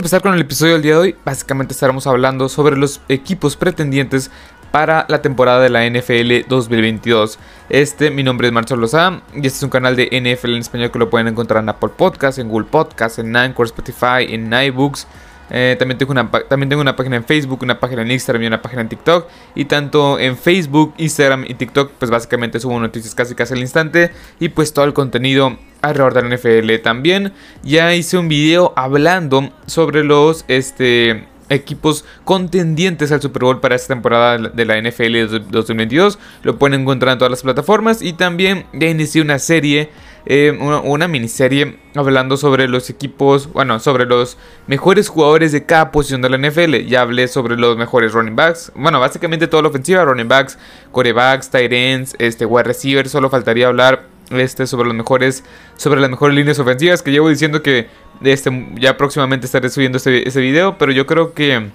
empezar 0.00 0.22
con 0.22 0.32
el 0.32 0.40
episodio 0.40 0.72
del 0.72 0.82
día 0.82 0.92
de 0.92 0.98
hoy. 0.98 1.16
Básicamente 1.26 1.74
estaremos 1.74 2.06
hablando 2.06 2.48
sobre 2.48 2.74
los 2.74 3.02
equipos 3.10 3.54
pretendientes 3.54 4.30
para 4.70 5.04
la 5.10 5.20
temporada 5.20 5.60
de 5.60 5.68
la 5.68 5.86
NFL 5.86 6.48
2022. 6.48 7.38
Este, 7.68 8.10
mi 8.10 8.22
nombre 8.22 8.48
es 8.48 8.52
Marcelo 8.52 8.80
Lozada 8.80 9.20
y 9.34 9.46
este 9.46 9.58
es 9.58 9.62
un 9.62 9.68
canal 9.68 9.96
de 9.96 10.06
NFL 10.06 10.54
en 10.54 10.60
español 10.60 10.90
que 10.90 10.98
lo 10.98 11.10
pueden 11.10 11.28
encontrar 11.28 11.62
en 11.62 11.68
Apple 11.68 11.90
Podcasts, 11.94 12.38
en 12.38 12.48
Google 12.48 12.68
Podcasts, 12.70 13.18
en 13.18 13.36
Anchor, 13.36 13.66
Spotify, 13.66 14.24
en 14.30 14.50
iBooks. 14.50 15.06
Eh, 15.50 15.76
también, 15.78 15.98
tengo 15.98 16.12
una, 16.12 16.30
también 16.30 16.68
tengo 16.68 16.82
una 16.82 16.96
página 16.96 17.16
en 17.16 17.24
Facebook, 17.24 17.60
una 17.62 17.80
página 17.80 18.02
en 18.02 18.10
Instagram 18.10 18.44
y 18.44 18.46
una 18.46 18.62
página 18.62 18.82
en 18.82 18.88
TikTok. 18.88 19.28
Y 19.54 19.64
tanto 19.66 20.18
en 20.18 20.36
Facebook, 20.36 20.94
Instagram 20.98 21.44
y 21.48 21.54
TikTok, 21.54 21.92
pues 21.98 22.10
básicamente 22.10 22.60
subo 22.60 22.78
noticias 22.78 23.14
casi 23.14 23.34
casi 23.34 23.54
al 23.54 23.60
instante. 23.60 24.12
Y 24.38 24.50
pues 24.50 24.72
todo 24.72 24.84
el 24.84 24.92
contenido 24.92 25.56
alrededor 25.82 26.14
de 26.14 26.22
la 26.22 26.36
NFL 26.36 26.82
también. 26.82 27.32
Ya 27.62 27.94
hice 27.94 28.18
un 28.18 28.28
video 28.28 28.72
hablando 28.76 29.50
sobre 29.66 30.04
los 30.04 30.44
este, 30.48 31.24
equipos 31.50 32.04
contendientes 32.24 33.12
al 33.12 33.20
Super 33.20 33.42
Bowl 33.42 33.60
para 33.60 33.74
esta 33.74 33.88
temporada 33.88 34.38
de 34.38 34.64
la 34.64 34.80
NFL 34.80 35.50
2022. 35.50 36.18
Lo 36.42 36.56
pueden 36.58 36.80
encontrar 36.80 37.12
en 37.12 37.18
todas 37.18 37.30
las 37.30 37.42
plataformas. 37.42 38.00
Y 38.00 38.14
también 38.14 38.64
ya 38.72 38.88
inicié 38.88 39.20
una 39.20 39.38
serie, 39.38 39.90
eh, 40.26 40.56
una, 40.58 41.08
miniserie 41.08 41.78
hablando 41.94 42.36
sobre 42.36 42.68
los 42.68 42.88
equipos, 42.88 43.52
bueno, 43.52 43.80
sobre 43.80 44.06
los 44.06 44.38
mejores 44.68 45.08
jugadores 45.08 45.52
de 45.52 45.66
cada 45.66 45.90
posición 45.90 46.22
de 46.22 46.30
la 46.30 46.38
NFL. 46.38 46.86
Ya 46.86 47.02
hablé 47.02 47.28
sobre 47.28 47.56
los 47.56 47.76
mejores 47.76 48.12
running 48.12 48.36
backs. 48.36 48.72
Bueno, 48.74 49.00
básicamente 49.00 49.48
toda 49.48 49.64
la 49.64 49.68
ofensiva, 49.68 50.04
running 50.04 50.28
backs, 50.28 50.56
corebacks, 50.92 51.50
tight 51.50 51.72
ends, 51.72 52.14
este, 52.18 52.46
wide 52.46 52.64
receivers. 52.64 53.10
Solo 53.10 53.28
faltaría 53.28 53.66
hablar 53.66 54.06
este, 54.30 54.68
sobre 54.68 54.86
los 54.86 54.96
mejores, 54.96 55.42
sobre 55.76 56.00
las 56.00 56.08
mejores 56.08 56.36
líneas 56.36 56.58
ofensivas 56.60 57.02
que 57.02 57.10
llevo 57.10 57.28
diciendo 57.28 57.62
que 57.62 57.88
este, 58.22 58.68
ya 58.78 58.96
próximamente 58.96 59.46
estaré 59.46 59.68
subiendo 59.70 59.98
ese, 59.98 60.26
ese 60.26 60.40
video, 60.40 60.78
pero 60.78 60.92
yo 60.92 61.06
creo 61.06 61.34
que 61.34 61.70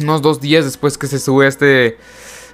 unos 0.00 0.22
dos 0.22 0.40
días 0.40 0.64
después 0.64 0.98
que 0.98 1.06
se 1.06 1.18
sube 1.18 1.46
este, 1.46 1.98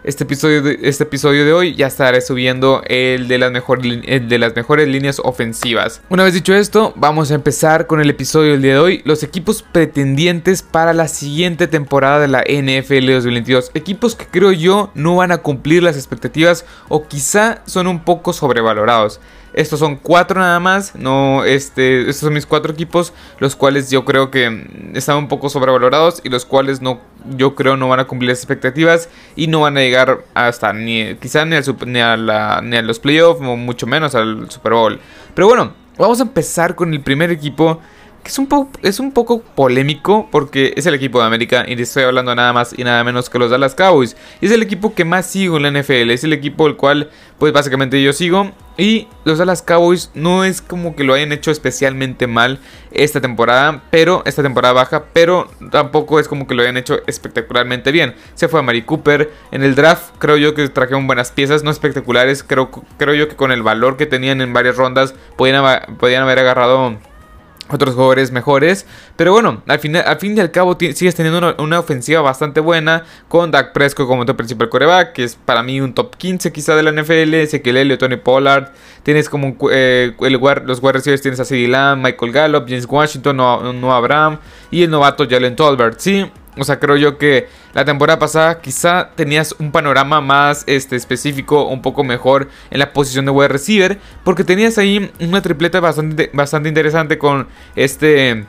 este, 0.04 0.24
episodio 0.24 0.62
de, 0.62 0.78
este 0.82 1.04
episodio 1.04 1.44
de 1.44 1.52
hoy, 1.52 1.74
ya 1.74 1.86
estaré 1.86 2.20
subiendo 2.20 2.82
el 2.86 3.28
de, 3.28 3.38
las 3.38 3.52
mejor, 3.52 3.80
el 3.84 4.28
de 4.28 4.38
las 4.38 4.54
mejores 4.54 4.88
líneas 4.88 5.20
ofensivas. 5.22 6.00
Una 6.08 6.24
vez 6.24 6.34
dicho 6.34 6.54
esto, 6.54 6.92
vamos 6.96 7.30
a 7.30 7.34
empezar 7.34 7.86
con 7.86 8.00
el 8.00 8.10
episodio 8.10 8.52
del 8.52 8.62
día 8.62 8.74
de 8.74 8.78
hoy. 8.78 9.02
Los 9.04 9.22
equipos 9.22 9.62
pretendientes 9.62 10.62
para 10.62 10.92
la 10.92 11.08
siguiente 11.08 11.66
temporada 11.66 12.20
de 12.20 12.28
la 12.28 12.40
NFL 12.40 13.12
2022. 13.12 13.70
Equipos 13.74 14.14
que 14.14 14.26
creo 14.26 14.52
yo 14.52 14.90
no 14.94 15.16
van 15.16 15.32
a 15.32 15.38
cumplir 15.38 15.82
las 15.82 15.96
expectativas 15.96 16.64
o 16.88 17.06
quizá 17.06 17.62
son 17.66 17.86
un 17.86 18.04
poco 18.04 18.32
sobrevalorados. 18.32 19.20
Estos 19.52 19.80
son 19.80 19.96
cuatro 19.96 20.40
nada 20.40 20.60
más. 20.60 20.94
No, 20.94 21.44
este, 21.44 22.02
estos 22.02 22.18
son 22.18 22.34
mis 22.34 22.46
cuatro 22.46 22.72
equipos. 22.72 23.12
Los 23.38 23.56
cuales 23.56 23.90
yo 23.90 24.04
creo 24.04 24.30
que 24.30 24.66
están 24.94 25.16
un 25.16 25.28
poco 25.28 25.48
sobrevalorados. 25.48 26.20
Y 26.24 26.28
los 26.28 26.44
cuales 26.44 26.80
no, 26.80 27.00
yo 27.36 27.54
creo 27.54 27.76
no 27.76 27.88
van 27.88 28.00
a 28.00 28.06
cumplir 28.06 28.30
las 28.30 28.38
expectativas. 28.38 29.08
Y 29.36 29.46
no 29.46 29.60
van 29.60 29.76
a 29.76 29.80
llegar 29.80 30.24
hasta 30.34 30.72
ni 30.72 31.14
quizá 31.16 31.44
ni, 31.44 31.56
ni, 31.86 32.00
a, 32.00 32.16
la, 32.16 32.60
ni 32.62 32.76
a 32.76 32.82
los 32.82 32.98
playoffs. 32.98 33.40
O 33.40 33.56
mucho 33.56 33.86
menos 33.86 34.14
al 34.14 34.50
Super 34.50 34.72
Bowl. 34.72 35.00
Pero 35.34 35.48
bueno, 35.48 35.72
vamos 35.98 36.20
a 36.20 36.22
empezar 36.22 36.74
con 36.74 36.92
el 36.92 37.00
primer 37.00 37.30
equipo 37.30 37.80
que 38.22 38.28
es 38.28 38.38
un, 38.38 38.46
poco, 38.46 38.70
es 38.82 39.00
un 39.00 39.12
poco 39.12 39.40
polémico 39.40 40.28
porque 40.30 40.74
es 40.76 40.86
el 40.86 40.94
equipo 40.94 41.20
de 41.20 41.26
América 41.26 41.64
y 41.66 41.80
estoy 41.80 42.02
hablando 42.02 42.34
nada 42.34 42.52
más 42.52 42.74
y 42.76 42.84
nada 42.84 43.02
menos 43.02 43.30
que 43.30 43.38
los 43.38 43.50
Dallas 43.50 43.74
Cowboys. 43.74 44.16
es 44.40 44.50
el 44.50 44.62
equipo 44.62 44.94
que 44.94 45.04
más 45.04 45.26
sigo 45.26 45.56
en 45.56 45.62
la 45.62 45.80
NFL, 45.80 46.10
es 46.10 46.24
el 46.24 46.32
equipo 46.32 46.66
el 46.66 46.76
cual 46.76 47.10
pues 47.38 47.52
básicamente 47.52 48.02
yo 48.02 48.12
sigo 48.12 48.50
y 48.80 49.08
los 49.24 49.36
Dallas 49.36 49.60
Cowboys 49.60 50.10
no 50.14 50.42
es 50.42 50.62
como 50.62 50.96
que 50.96 51.04
lo 51.04 51.12
hayan 51.12 51.32
hecho 51.32 51.50
especialmente 51.50 52.26
mal 52.26 52.58
esta 52.92 53.20
temporada, 53.20 53.82
pero 53.90 54.22
esta 54.24 54.42
temporada 54.42 54.72
baja, 54.72 55.04
pero 55.12 55.50
tampoco 55.70 56.18
es 56.18 56.28
como 56.28 56.46
que 56.46 56.54
lo 56.54 56.62
hayan 56.62 56.78
hecho 56.78 57.00
espectacularmente 57.06 57.92
bien. 57.92 58.14
Se 58.34 58.48
fue 58.48 58.60
a 58.60 58.62
Mari 58.62 58.80
Cooper 58.80 59.30
en 59.52 59.62
el 59.62 59.74
draft, 59.74 60.14
creo 60.18 60.38
yo 60.38 60.54
que 60.54 60.66
trajeron 60.70 61.06
buenas 61.06 61.30
piezas, 61.30 61.62
no 61.62 61.70
espectaculares, 61.70 62.42
creo, 62.42 62.70
creo 62.96 63.14
yo 63.14 63.28
que 63.28 63.36
con 63.36 63.52
el 63.52 63.62
valor 63.62 63.98
que 63.98 64.06
tenían 64.06 64.40
en 64.40 64.54
varias 64.54 64.76
rondas 64.76 65.14
podían 65.36 65.62
haber 66.22 66.38
agarrado 66.38 66.96
otros 67.70 67.94
jugadores 67.94 68.30
mejores. 68.32 68.86
Pero 69.16 69.32
bueno, 69.32 69.62
al 69.66 69.78
fin, 69.78 69.96
al 69.96 70.18
fin 70.18 70.36
y 70.36 70.40
al 70.40 70.50
cabo 70.50 70.76
sigues 70.78 71.14
teniendo 71.14 71.54
una, 71.58 71.78
ofensiva 71.80 72.20
bastante 72.20 72.60
buena 72.60 73.04
con 73.28 73.50
Dak 73.50 73.72
Prescott 73.72 74.06
como 74.06 74.26
tu 74.26 74.36
principal 74.36 74.68
coreback, 74.68 75.12
que 75.12 75.24
es 75.24 75.36
para 75.36 75.62
mí 75.62 75.80
un 75.80 75.94
top 75.94 76.16
15 76.16 76.52
quizá 76.52 76.74
de 76.74 76.82
la 76.82 76.92
NFL, 76.92 77.34
Ezequiel 77.34 77.76
Elliott, 77.76 78.00
Tony 78.00 78.16
Pollard. 78.16 78.68
Tienes 79.02 79.28
como 79.28 79.56
eh, 79.72 80.14
los 80.18 80.82
wide 80.82 80.92
receivers, 80.92 81.22
tienes 81.22 81.40
a 81.40 81.54
Lamb, 81.54 82.02
Michael 82.02 82.32
Gallup, 82.32 82.64
James 82.68 82.86
Washington, 82.88 83.36
Noah, 83.36 83.72
Noah 83.72 83.96
Abraham 83.96 84.38
y 84.70 84.82
el 84.82 84.90
novato 84.90 85.26
Jalen 85.28 85.56
Tolbert. 85.56 85.98
Sí, 85.98 86.30
o 86.60 86.64
sea, 86.64 86.78
creo 86.78 86.96
yo 86.96 87.18
que 87.18 87.48
la 87.72 87.84
temporada 87.84 88.18
pasada 88.18 88.60
quizá 88.60 89.10
tenías 89.14 89.54
un 89.58 89.72
panorama 89.72 90.20
más 90.20 90.64
este, 90.66 90.96
específico, 90.96 91.66
un 91.66 91.82
poco 91.82 92.04
mejor 92.04 92.48
en 92.70 92.78
la 92.78 92.92
posición 92.92 93.24
de 93.24 93.30
wide 93.30 93.48
receiver, 93.48 93.98
porque 94.24 94.44
tenías 94.44 94.78
ahí 94.78 95.10
una 95.20 95.42
tripleta 95.42 95.80
bastante, 95.80 96.30
bastante 96.32 96.68
interesante 96.68 97.18
con 97.18 97.48
este 97.76 98.44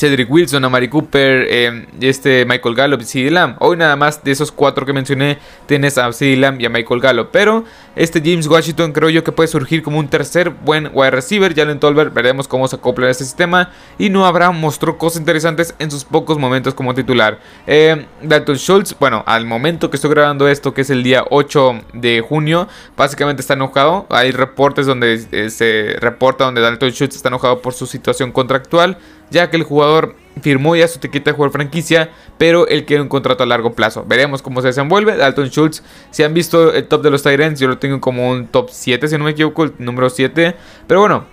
Cedric 0.00 0.30
Wilson, 0.30 0.64
Amari 0.64 0.88
Cooper, 0.88 1.46
eh, 1.50 1.86
este 2.00 2.46
Michael 2.46 2.74
Gallup 2.74 3.02
y 3.02 3.04
CD 3.04 3.30
Lamb. 3.30 3.56
Hoy 3.58 3.76
nada 3.76 3.96
más 3.96 4.24
de 4.24 4.30
esos 4.30 4.50
cuatro 4.50 4.86
que 4.86 4.94
mencioné 4.94 5.36
tienes 5.66 5.98
a 5.98 6.10
CD 6.14 6.36
Lamb 6.38 6.58
y 6.58 6.64
a 6.64 6.70
Michael 6.70 7.02
Gallup. 7.02 7.28
Pero 7.30 7.66
este 7.94 8.22
James 8.24 8.46
Washington 8.46 8.92
creo 8.92 9.10
yo 9.10 9.22
que 9.22 9.30
puede 9.30 9.48
surgir 9.48 9.82
como 9.82 9.98
un 9.98 10.08
tercer 10.08 10.48
buen 10.48 10.88
wide 10.94 11.10
receiver. 11.10 11.54
Jalen 11.54 11.78
Tolbert 11.78 12.14
veremos 12.14 12.48
cómo 12.48 12.66
se 12.66 12.76
acopla 12.76 13.08
a 13.08 13.10
este 13.10 13.24
sistema. 13.24 13.72
Y 13.98 14.08
no 14.08 14.24
habrá 14.24 14.50
mostró 14.52 14.96
cosas 14.96 15.20
interesantes 15.20 15.74
en 15.78 15.90
sus 15.90 16.06
pocos 16.06 16.38
momentos 16.38 16.72
como 16.72 16.94
titular. 16.94 17.38
Eh, 17.66 18.06
Dalton 18.22 18.56
Schultz, 18.56 18.96
bueno, 18.98 19.22
al 19.26 19.44
momento 19.44 19.90
que 19.90 19.96
estoy 19.96 20.12
grabando 20.12 20.48
esto, 20.48 20.72
que 20.72 20.80
es 20.80 20.88
el 20.88 21.02
día 21.02 21.26
8 21.28 21.78
de 21.92 22.22
junio, 22.26 22.68
básicamente 22.96 23.42
está 23.42 23.52
enojado. 23.52 24.06
Hay 24.08 24.30
reportes 24.30 24.86
donde 24.86 25.26
eh, 25.30 25.50
se 25.50 25.96
reporta 26.00 26.46
donde 26.46 26.62
Dalton 26.62 26.88
Schultz 26.88 27.16
está 27.16 27.28
enojado 27.28 27.60
por 27.60 27.74
su 27.74 27.84
situación 27.84 28.32
contractual 28.32 28.96
ya 29.30 29.50
que 29.50 29.56
el 29.56 29.62
jugador 29.62 30.16
firmó 30.42 30.74
ya 30.76 30.88
su 30.88 30.98
tiquete 30.98 31.30
de 31.30 31.36
jugador 31.36 31.52
franquicia, 31.52 32.10
pero 32.38 32.66
él 32.68 32.84
quiere 32.84 33.02
un 33.02 33.08
contrato 33.08 33.42
a 33.42 33.46
largo 33.46 33.74
plazo. 33.74 34.04
Veremos 34.06 34.42
cómo 34.42 34.60
se 34.60 34.68
desenvuelve. 34.68 35.16
Dalton 35.16 35.48
Schultz, 35.48 35.82
si 36.10 36.22
han 36.22 36.34
visto 36.34 36.72
el 36.72 36.86
top 36.86 37.02
de 37.02 37.10
los 37.10 37.22
Tyrants, 37.22 37.60
yo 37.60 37.68
lo 37.68 37.78
tengo 37.78 38.00
como 38.00 38.30
un 38.30 38.46
top 38.46 38.68
7, 38.70 39.08
si 39.08 39.18
no 39.18 39.24
me 39.24 39.30
equivoco, 39.30 39.64
el 39.64 39.72
número 39.78 40.08
7. 40.08 40.54
Pero 40.86 41.00
bueno, 41.00 41.24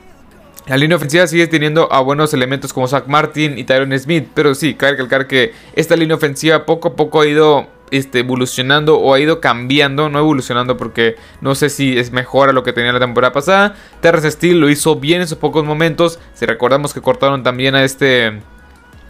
la 0.67 0.75
línea 0.75 0.97
ofensiva 0.97 1.25
sigue 1.27 1.47
teniendo 1.47 1.91
a 1.93 2.01
buenos 2.01 2.33
elementos 2.33 2.73
como 2.73 2.87
Zach 2.87 3.07
Martin 3.07 3.57
y 3.57 3.63
Tyron 3.63 3.97
Smith, 3.97 4.27
pero 4.33 4.53
sí, 4.53 4.73
cabe 4.73 4.93
recalcar 4.93 5.27
que 5.27 5.53
esta 5.75 5.95
línea 5.95 6.15
ofensiva 6.15 6.65
poco 6.65 6.89
a 6.89 6.95
poco 6.95 7.21
ha 7.21 7.27
ido 7.27 7.67
este, 7.91 8.19
evolucionando 8.19 8.99
o 8.99 9.13
ha 9.13 9.19
ido 9.19 9.39
cambiando, 9.41 10.09
no 10.09 10.19
evolucionando 10.19 10.77
porque 10.77 11.15
no 11.41 11.55
sé 11.55 11.69
si 11.69 11.97
es 11.97 12.11
mejor 12.11 12.49
a 12.49 12.53
lo 12.53 12.63
que 12.63 12.73
tenía 12.73 12.91
la 12.91 12.99
temporada 12.99 13.33
pasada. 13.33 13.75
Terrence 14.01 14.31
Steel 14.31 14.59
lo 14.59 14.69
hizo 14.69 14.95
bien 14.95 15.21
en 15.21 15.27
sus 15.27 15.37
pocos 15.37 15.65
momentos. 15.65 16.19
Si 16.33 16.45
recordamos 16.45 16.93
que 16.93 17.01
cortaron 17.01 17.43
también 17.43 17.75
a 17.75 17.83
este 17.83 18.41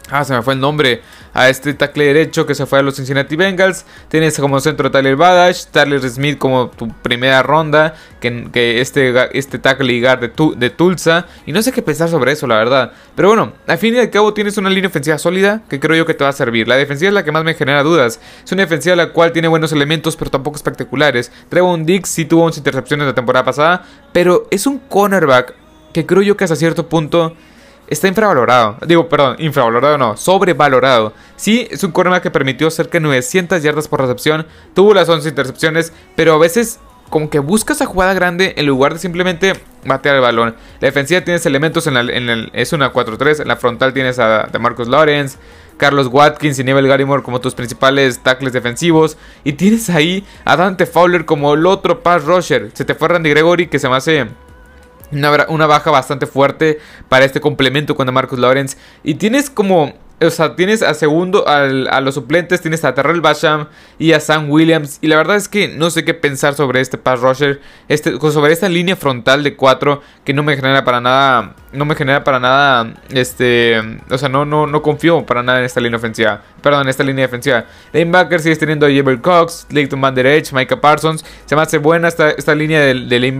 Ah, 0.10 0.24
se 0.24 0.34
me 0.34 0.42
fue 0.42 0.54
el 0.54 0.60
nombre. 0.60 1.02
A 1.34 1.50
este 1.50 1.74
tackle 1.74 2.06
derecho 2.06 2.46
que 2.46 2.56
se 2.56 2.66
fue 2.66 2.80
a 2.80 2.82
los 2.82 2.96
Cincinnati 2.96 3.36
Bengals. 3.36 3.86
Tienes 4.08 4.40
como 4.40 4.60
centro 4.60 4.90
Tyler 4.90 5.16
Badash. 5.16 5.66
Tyler 5.66 6.02
Smith 6.10 6.38
como 6.38 6.70
tu 6.70 6.88
primera 6.88 7.44
ronda. 7.44 7.94
Que, 8.20 8.82
este, 8.82 9.38
este 9.38 9.60
tackle 9.60 9.94
y 9.94 10.00
de, 10.00 10.32
de, 10.56 10.70
Tulsa. 10.70 11.28
Y 11.46 11.52
no 11.52 11.62
sé 11.62 11.72
qué 11.72 11.82
pensar 11.82 12.10
sobre 12.10 12.32
eso, 12.32 12.48
la 12.48 12.56
verdad. 12.56 12.92
Pero 13.16 13.28
bueno, 13.28 13.54
al 13.68 13.78
fin 13.78 13.96
y 13.96 14.00
al 14.00 14.10
cabo 14.10 14.34
tienes 14.34 14.58
una 14.58 14.70
línea 14.70 14.90
ofensiva 14.90 15.18
sólida. 15.18 15.62
Que 15.70 15.80
creo 15.80 15.96
yo 15.98 16.06
que 16.06 16.14
te 16.14 16.24
va 16.24 16.30
a 16.30 16.34
servir. 16.34 16.68
La 16.68 16.76
defensiva 16.76 17.10
es 17.10 17.14
la 17.14 17.24
que 17.24 17.32
más 17.32 17.44
me 17.44 17.54
genera 17.54 17.84
dudas. 17.84 18.20
Es 18.44 18.52
una 18.52 18.64
defensiva 18.64 18.96
la 18.96 19.10
cual 19.10 19.34
tiene 19.34 19.48
buenos 19.48 19.72
elementos, 19.72 20.16
pero 20.16 20.32
tampoco 20.32 20.56
espectaculares. 20.56 21.32
Trevon 21.50 21.86
Dix 21.86 22.10
sí 22.10 22.26
tuvo 22.26 22.46
11 22.46 22.62
intercepciones 22.62 23.08
la 23.08 23.16
temporada 23.16 23.44
pasada. 23.44 23.86
Pero 24.14 24.48
es 24.52 24.66
un 24.66 24.80
cornerback 24.80 25.54
que 25.94 26.06
creo 26.06 26.22
yo 26.22 26.38
que 26.38 26.44
hasta 26.44 26.56
cierto 26.56 26.88
punto 26.90 27.36
está 27.88 28.08
infravalorado. 28.08 28.78
Digo, 28.86 29.08
perdón, 29.10 29.36
infravalorado 29.40 29.98
no, 29.98 30.18
sobrevalorado. 30.18 31.14
Sí, 31.36 31.68
es 31.72 31.84
un 31.84 31.92
cornerback 31.92 32.24
que 32.24 32.32
permitió 32.32 32.70
cerca 32.70 32.94
de 32.94 33.02
900 33.02 33.62
yardas 33.62 33.88
por 33.88 34.02
recepción, 34.02 34.46
tuvo 34.74 34.94
las 34.94 35.10
11 35.10 35.30
intercepciones, 35.30 35.94
pero 36.16 36.34
a 36.34 36.38
veces 36.38 36.80
como 37.10 37.30
que 37.30 37.40
buscas 37.40 37.82
a 37.82 37.86
jugada 37.86 38.14
grande 38.14 38.54
en 38.58 38.66
lugar 38.66 38.94
de 38.94 39.00
simplemente 39.00 39.54
batear 39.86 40.16
el 40.16 40.22
balón. 40.22 40.56
La 40.80 40.88
defensiva 40.88 41.22
tienes 41.22 41.46
elementos 41.46 41.88
en, 41.88 41.96
el, 41.96 42.50
es 42.54 42.74
una 42.74 42.92
4-3, 42.92 43.42
en 43.42 43.48
la 43.48 43.56
frontal 43.56 43.94
tienes 43.94 44.20
a 44.20 44.50
Marcus 44.60 44.90
Lawrence, 44.90 45.38
Carlos 45.78 46.08
Watkins 46.08 46.60
y 46.60 46.64
Neville 46.64 46.88
Gallimore 46.88 47.24
como 47.24 47.40
tus 47.40 47.56
principales 47.56 48.20
tackles 48.20 48.54
defensivos. 48.54 49.18
Y 49.44 49.54
tienes 49.54 49.90
ahí 49.90 50.26
a 50.44 50.58
Dante 50.58 50.86
Fowler 50.86 51.26
como 51.26 51.54
el 51.54 51.66
otro 51.66 52.04
pass 52.04 52.26
rusher. 52.26 52.72
Se 52.74 52.84
te 52.84 52.96
fue 52.96 53.08
Randy 53.08 53.30
Gregory 53.30 53.68
que 53.68 53.80
se 53.80 53.88
me 53.88 53.96
hace 53.96 54.28
una, 55.12 55.66
baja 55.66 55.92
bastante 55.92 56.26
fuerte 56.26 56.80
para 57.10 57.26
este 57.26 57.42
complemento 57.42 57.96
con 57.96 58.12
Marcus 58.14 58.40
Lawrence. 58.40 58.78
Y 59.04 59.16
tienes 59.16 59.50
como 59.50 59.94
o 60.20 60.32
sea, 60.32 60.56
tienes 60.56 60.82
a 60.82 60.96
segundo 60.96 61.48
a 61.48 62.02
los 62.02 62.16
suplentes, 62.16 62.60
tienes 62.62 62.84
a 62.84 62.96
Terrell 62.96 63.22
Basham 63.22 63.68
y 64.00 64.14
a 64.14 64.20
Sam 64.20 64.50
Williams. 64.50 64.98
Y 65.02 65.08
la 65.08 65.16
verdad 65.16 65.36
es 65.36 65.48
que 65.48 65.68
no 65.68 65.92
sé 65.92 66.06
qué 66.06 66.16
pensar 66.16 66.56
sobre 66.56 66.82
este 66.82 66.98
pass 66.98 67.20
rusher, 67.20 67.62
este, 67.88 68.20
sobre 68.20 68.52
esta 68.52 68.68
línea 68.68 68.96
frontal 68.96 69.44
de 69.44 69.56
4 69.56 70.02
que 70.26 70.34
no 70.34 70.42
me 70.42 70.56
genera 70.56 70.84
para 70.84 71.02
nada 71.02 71.56
no 71.78 71.86
me 71.86 71.96
genera 71.96 72.24
para 72.24 72.40
nada, 72.40 72.94
este, 73.10 73.80
o 74.10 74.18
sea, 74.18 74.28
no, 74.28 74.46
no, 74.46 74.66
no 74.66 74.82
confío 74.82 75.26
para 75.26 75.44
nada 75.44 75.60
en 75.60 75.66
esta 75.66 75.80
línea 75.80 75.98
ofensiva, 75.98 76.42
perdón, 76.62 76.84
en 76.84 76.90
esta 76.90 77.04
línea 77.04 77.26
defensiva. 77.26 77.66
Lanebacker 77.94 78.40
sigues 78.40 78.58
teniendo 78.58 78.88
a 78.88 78.90
Jebel 78.90 79.22
Cox, 79.22 79.68
Leighton 79.70 80.02
Van 80.02 80.16
Der 80.16 80.26
Edge, 80.26 80.54
Micah 80.54 80.82
Parsons, 80.82 81.24
se 81.46 81.56
me 81.56 81.62
hace 81.62 81.78
buena 81.78 82.08
esta, 82.08 82.32
esta 82.32 82.56
línea 82.56 82.82
de, 82.82 82.94
de. 82.96 83.38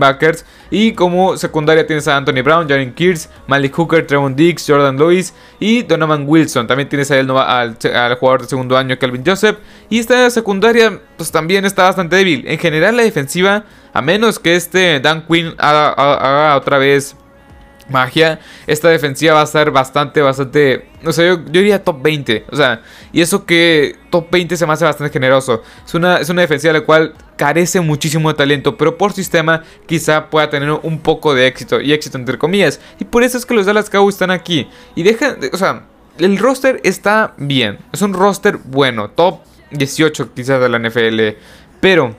Y 0.70 0.92
como 0.92 1.36
secundaria 1.36 1.86
tienes 1.86 2.06
a 2.08 2.16
Anthony 2.16 2.42
Brown, 2.42 2.68
Jaren 2.68 2.94
Kears, 2.94 3.28
Malik 3.46 3.74
Hooker, 3.74 4.06
Trevon 4.06 4.36
Diggs, 4.36 4.64
Jordan 4.66 4.96
Lewis 4.96 5.34
y 5.58 5.82
Donovan 5.82 6.24
Wilson. 6.26 6.66
También 6.66 6.88
tienes 6.88 7.10
ahí 7.10 7.20
al, 7.20 7.76
al, 7.94 8.14
jugador 8.16 8.42
de 8.42 8.48
segundo 8.48 8.76
año, 8.76 8.98
Calvin 8.98 9.24
Joseph. 9.24 9.58
Y 9.88 9.98
esta 9.98 10.28
secundaria, 10.30 11.00
pues 11.16 11.32
también 11.32 11.64
está 11.64 11.84
bastante 11.84 12.16
débil. 12.16 12.44
En 12.46 12.58
general, 12.58 12.96
la 12.96 13.02
defensiva, 13.02 13.64
a 13.92 14.02
menos 14.02 14.38
que 14.38 14.54
este 14.54 15.00
Dan 15.00 15.26
Quinn 15.26 15.54
haga 15.58 16.54
otra 16.56 16.78
vez 16.78 17.16
magia, 17.88 18.40
esta 18.66 18.88
defensiva 18.88 19.34
va 19.34 19.42
a 19.42 19.46
ser 19.46 19.70
bastante, 19.70 20.20
bastante, 20.20 20.88
no 21.02 21.12
sé, 21.12 21.26
yo, 21.26 21.36
diría 21.36 21.82
top 21.82 22.02
20, 22.02 22.46
o 22.50 22.56
sea, 22.56 22.82
y 23.12 23.20
eso 23.20 23.44
que 23.44 23.96
top 24.10 24.30
20 24.30 24.56
se 24.56 24.66
me 24.66 24.72
hace 24.72 24.84
bastante 24.84 25.12
generoso, 25.12 25.62
es 25.84 25.94
una, 25.94 26.18
es 26.18 26.28
una 26.28 26.42
defensiva 26.42 26.72
la 26.72 26.82
cual 26.82 27.14
carece 27.36 27.80
muchísimo 27.80 28.28
de 28.28 28.34
talento, 28.34 28.76
pero 28.76 28.98
por 28.98 29.12
sistema 29.12 29.62
quizá 29.86 30.28
pueda 30.30 30.50
tener 30.50 30.70
un 30.70 31.00
poco 31.00 31.34
de 31.34 31.46
éxito, 31.46 31.80
y 31.80 31.92
éxito 31.92 32.18
entre 32.18 32.38
comillas, 32.38 32.80
y 32.98 33.04
por 33.04 33.22
eso 33.22 33.38
es 33.38 33.46
que 33.46 33.54
los 33.54 33.66
Dallas 33.66 33.90
Cowboys 33.90 34.14
están 34.14 34.30
aquí, 34.30 34.68
y 34.94 35.02
dejan, 35.02 35.38
o 35.52 35.56
sea, 35.56 35.84
el 36.18 36.38
roster 36.38 36.80
está 36.84 37.34
bien, 37.36 37.78
es 37.92 38.02
un 38.02 38.12
roster 38.12 38.58
bueno, 38.58 39.10
top 39.10 39.40
18 39.70 40.34
quizás 40.34 40.60
de 40.60 40.68
la 40.68 40.78
NFL, 40.78 41.38
pero 41.80 42.16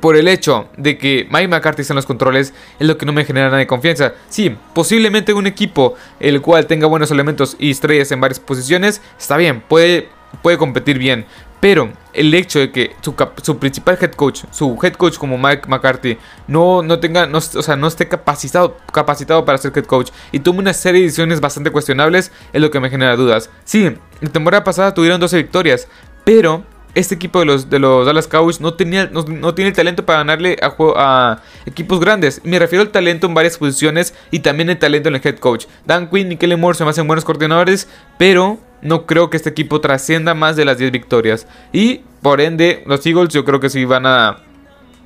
por 0.00 0.16
el 0.16 0.26
hecho 0.26 0.68
de 0.76 0.98
que 0.98 1.28
Mike 1.30 1.48
McCarthy 1.48 1.82
está 1.82 1.92
en 1.92 1.96
los 1.96 2.06
controles 2.06 2.52
es 2.80 2.86
lo 2.86 2.98
que 2.98 3.06
no 3.06 3.12
me 3.12 3.24
genera 3.24 3.46
nada 3.46 3.58
de 3.58 3.66
confianza. 3.68 4.14
Sí, 4.28 4.56
posiblemente 4.74 5.32
un 5.32 5.46
equipo 5.46 5.94
el 6.18 6.40
cual 6.40 6.66
tenga 6.66 6.88
buenos 6.88 7.10
elementos 7.12 7.56
y 7.60 7.70
estrellas 7.70 8.10
en 8.10 8.20
varias 8.20 8.40
posiciones, 8.40 9.00
está 9.16 9.36
bien, 9.36 9.60
puede, 9.60 10.08
puede 10.42 10.58
competir 10.58 10.98
bien. 10.98 11.26
Pero 11.60 11.90
el 12.12 12.34
hecho 12.34 12.58
de 12.58 12.70
que 12.70 12.94
su, 13.00 13.58
principal 13.58 13.96
head 14.00 14.12
coach, 14.12 14.44
su 14.50 14.78
head 14.82 14.92
coach 14.92 15.16
como 15.16 15.38
Mike 15.38 15.68
McCarthy, 15.68 16.18
no, 16.46 16.82
no 16.82 16.98
tenga, 17.00 17.26
no, 17.26 17.38
o 17.38 17.40
sea, 17.40 17.76
no 17.76 17.86
esté 17.86 18.08
capacitado, 18.08 18.76
capacitado 18.92 19.44
para 19.44 19.58
ser 19.58 19.72
head 19.74 19.86
coach 19.86 20.10
y 20.32 20.40
tome 20.40 20.58
una 20.58 20.74
serie 20.74 21.00
de 21.00 21.06
decisiones 21.06 21.40
bastante 21.40 21.70
cuestionables, 21.70 22.30
es 22.52 22.60
lo 22.60 22.70
que 22.70 22.80
me 22.80 22.90
genera 22.90 23.16
dudas. 23.16 23.50
Sí, 23.64 23.90
la 24.20 24.30
temporada 24.30 24.64
pasada 24.64 24.92
tuvieron 24.92 25.18
12 25.18 25.36
victorias, 25.38 25.88
pero 26.24 26.62
este 26.96 27.14
equipo 27.14 27.40
de 27.40 27.44
los, 27.44 27.68
de 27.68 27.78
los 27.78 28.06
Dallas 28.06 28.26
Cowboys 28.26 28.60
no, 28.60 28.72
tenía, 28.72 29.10
no, 29.12 29.54
tiene 29.54 29.68
el 29.68 29.76
talento 29.76 30.06
para 30.06 30.20
ganarle 30.20 30.56
a, 30.62 31.42
equipos 31.66 32.00
grandes. 32.00 32.40
Me 32.42 32.58
refiero 32.58 32.82
al 32.82 32.88
talento 32.88 33.26
en 33.26 33.34
varias 33.34 33.58
posiciones 33.58 34.14
y 34.30 34.38
también 34.38 34.70
el 34.70 34.78
talento 34.78 35.10
en 35.10 35.14
el 35.14 35.20
head 35.22 35.36
coach. 35.36 35.66
Dan 35.84 36.08
Quinn 36.08 36.32
y 36.32 36.36
Kelly 36.38 36.56
Moore 36.56 36.76
se 36.76 36.84
me 36.84 36.90
hacen 36.90 37.06
buenos 37.06 37.26
coordinadores, 37.26 37.86
pero 38.16 38.58
no 38.80 39.04
creo 39.04 39.28
que 39.28 39.36
este 39.36 39.50
equipo 39.50 39.82
trascienda 39.82 40.32
más 40.32 40.56
de 40.56 40.64
las 40.64 40.78
10 40.78 40.90
victorias. 40.90 41.46
Y 41.70 42.00
por 42.22 42.40
ende, 42.40 42.82
los 42.86 43.04
Eagles 43.04 43.28
yo 43.28 43.44
creo 43.44 43.60
que 43.60 43.68
sí 43.68 43.84
van 43.84 44.06
a 44.06 44.38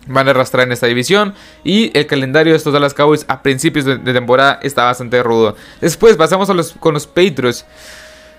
van 0.07 0.29
a 0.29 0.31
arrastrar 0.31 0.67
en 0.67 0.73
esta 0.73 0.87
división. 0.87 1.35
Y 1.65 1.97
el 1.99 2.07
calendario 2.07 2.53
de 2.53 2.57
estos 2.57 2.73
Dallas 2.73 2.95
Cowboys 2.95 3.25
a 3.27 3.43
principios 3.43 3.85
de, 3.85 3.99
temporada 3.99 4.61
está 4.63 4.85
bastante 4.85 5.21
rudo. 5.25 5.57
Después 5.81 6.17
pasamos 6.17 6.49
con 6.79 6.95
los 6.95 7.07
Patriots. 7.09 7.67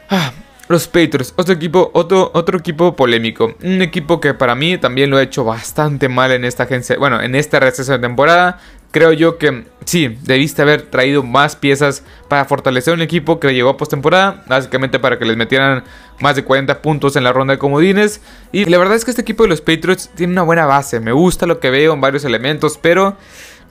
Ah, 0.10 0.32
los 0.72 0.88
Patriots, 0.88 1.34
otro 1.36 1.54
equipo, 1.54 1.92
otro, 1.94 2.32
otro 2.34 2.58
equipo 2.58 2.96
polémico. 2.96 3.56
Un 3.64 3.82
equipo 3.82 4.20
que 4.20 4.34
para 4.34 4.56
mí 4.56 4.78
también 4.78 5.10
lo 5.10 5.18
ha 5.18 5.24
hecho 5.24 5.44
bastante 5.44 6.10
mal 6.10 6.32
en 6.32 6.46
esta 6.46 6.64
agencia. 6.64 6.98
Bueno, 6.98 7.22
en 7.22 7.36
esta 7.36 7.60
receso 7.60 7.92
de 7.92 8.00
temporada. 8.00 8.60
Creo 8.92 9.14
yo 9.14 9.38
que 9.38 9.64
sí, 9.86 10.18
debiste 10.24 10.62
haber 10.62 10.82
traído 10.82 11.24
más 11.24 11.56
piezas 11.56 12.04
para 12.28 12.44
fortalecer 12.44 12.94
un 12.94 13.02
equipo 13.02 13.40
que 13.40 13.54
llegó 13.54 13.70
a 13.70 13.78
postemporada. 13.78 14.44
Básicamente 14.48 15.00
para 15.00 15.18
que 15.18 15.26
les 15.26 15.38
metieran 15.38 15.84
más 16.20 16.36
de 16.36 16.44
40 16.44 16.82
puntos 16.82 17.16
en 17.16 17.24
la 17.24 17.32
ronda 17.32 17.54
de 17.54 17.58
comodines. 17.58 18.22
Y 18.52 18.66
la 18.66 18.78
verdad 18.78 18.96
es 18.96 19.06
que 19.06 19.12
este 19.12 19.22
equipo 19.22 19.44
de 19.44 19.50
los 19.50 19.62
Patriots 19.62 20.10
tiene 20.16 20.34
una 20.34 20.44
buena 20.44 20.66
base. 20.66 21.00
Me 21.00 21.14
gusta 21.14 21.46
lo 21.46 21.60
que 21.60 21.70
veo 21.70 21.94
en 21.94 22.02
varios 22.02 22.26
elementos, 22.26 22.78
pero 22.82 23.16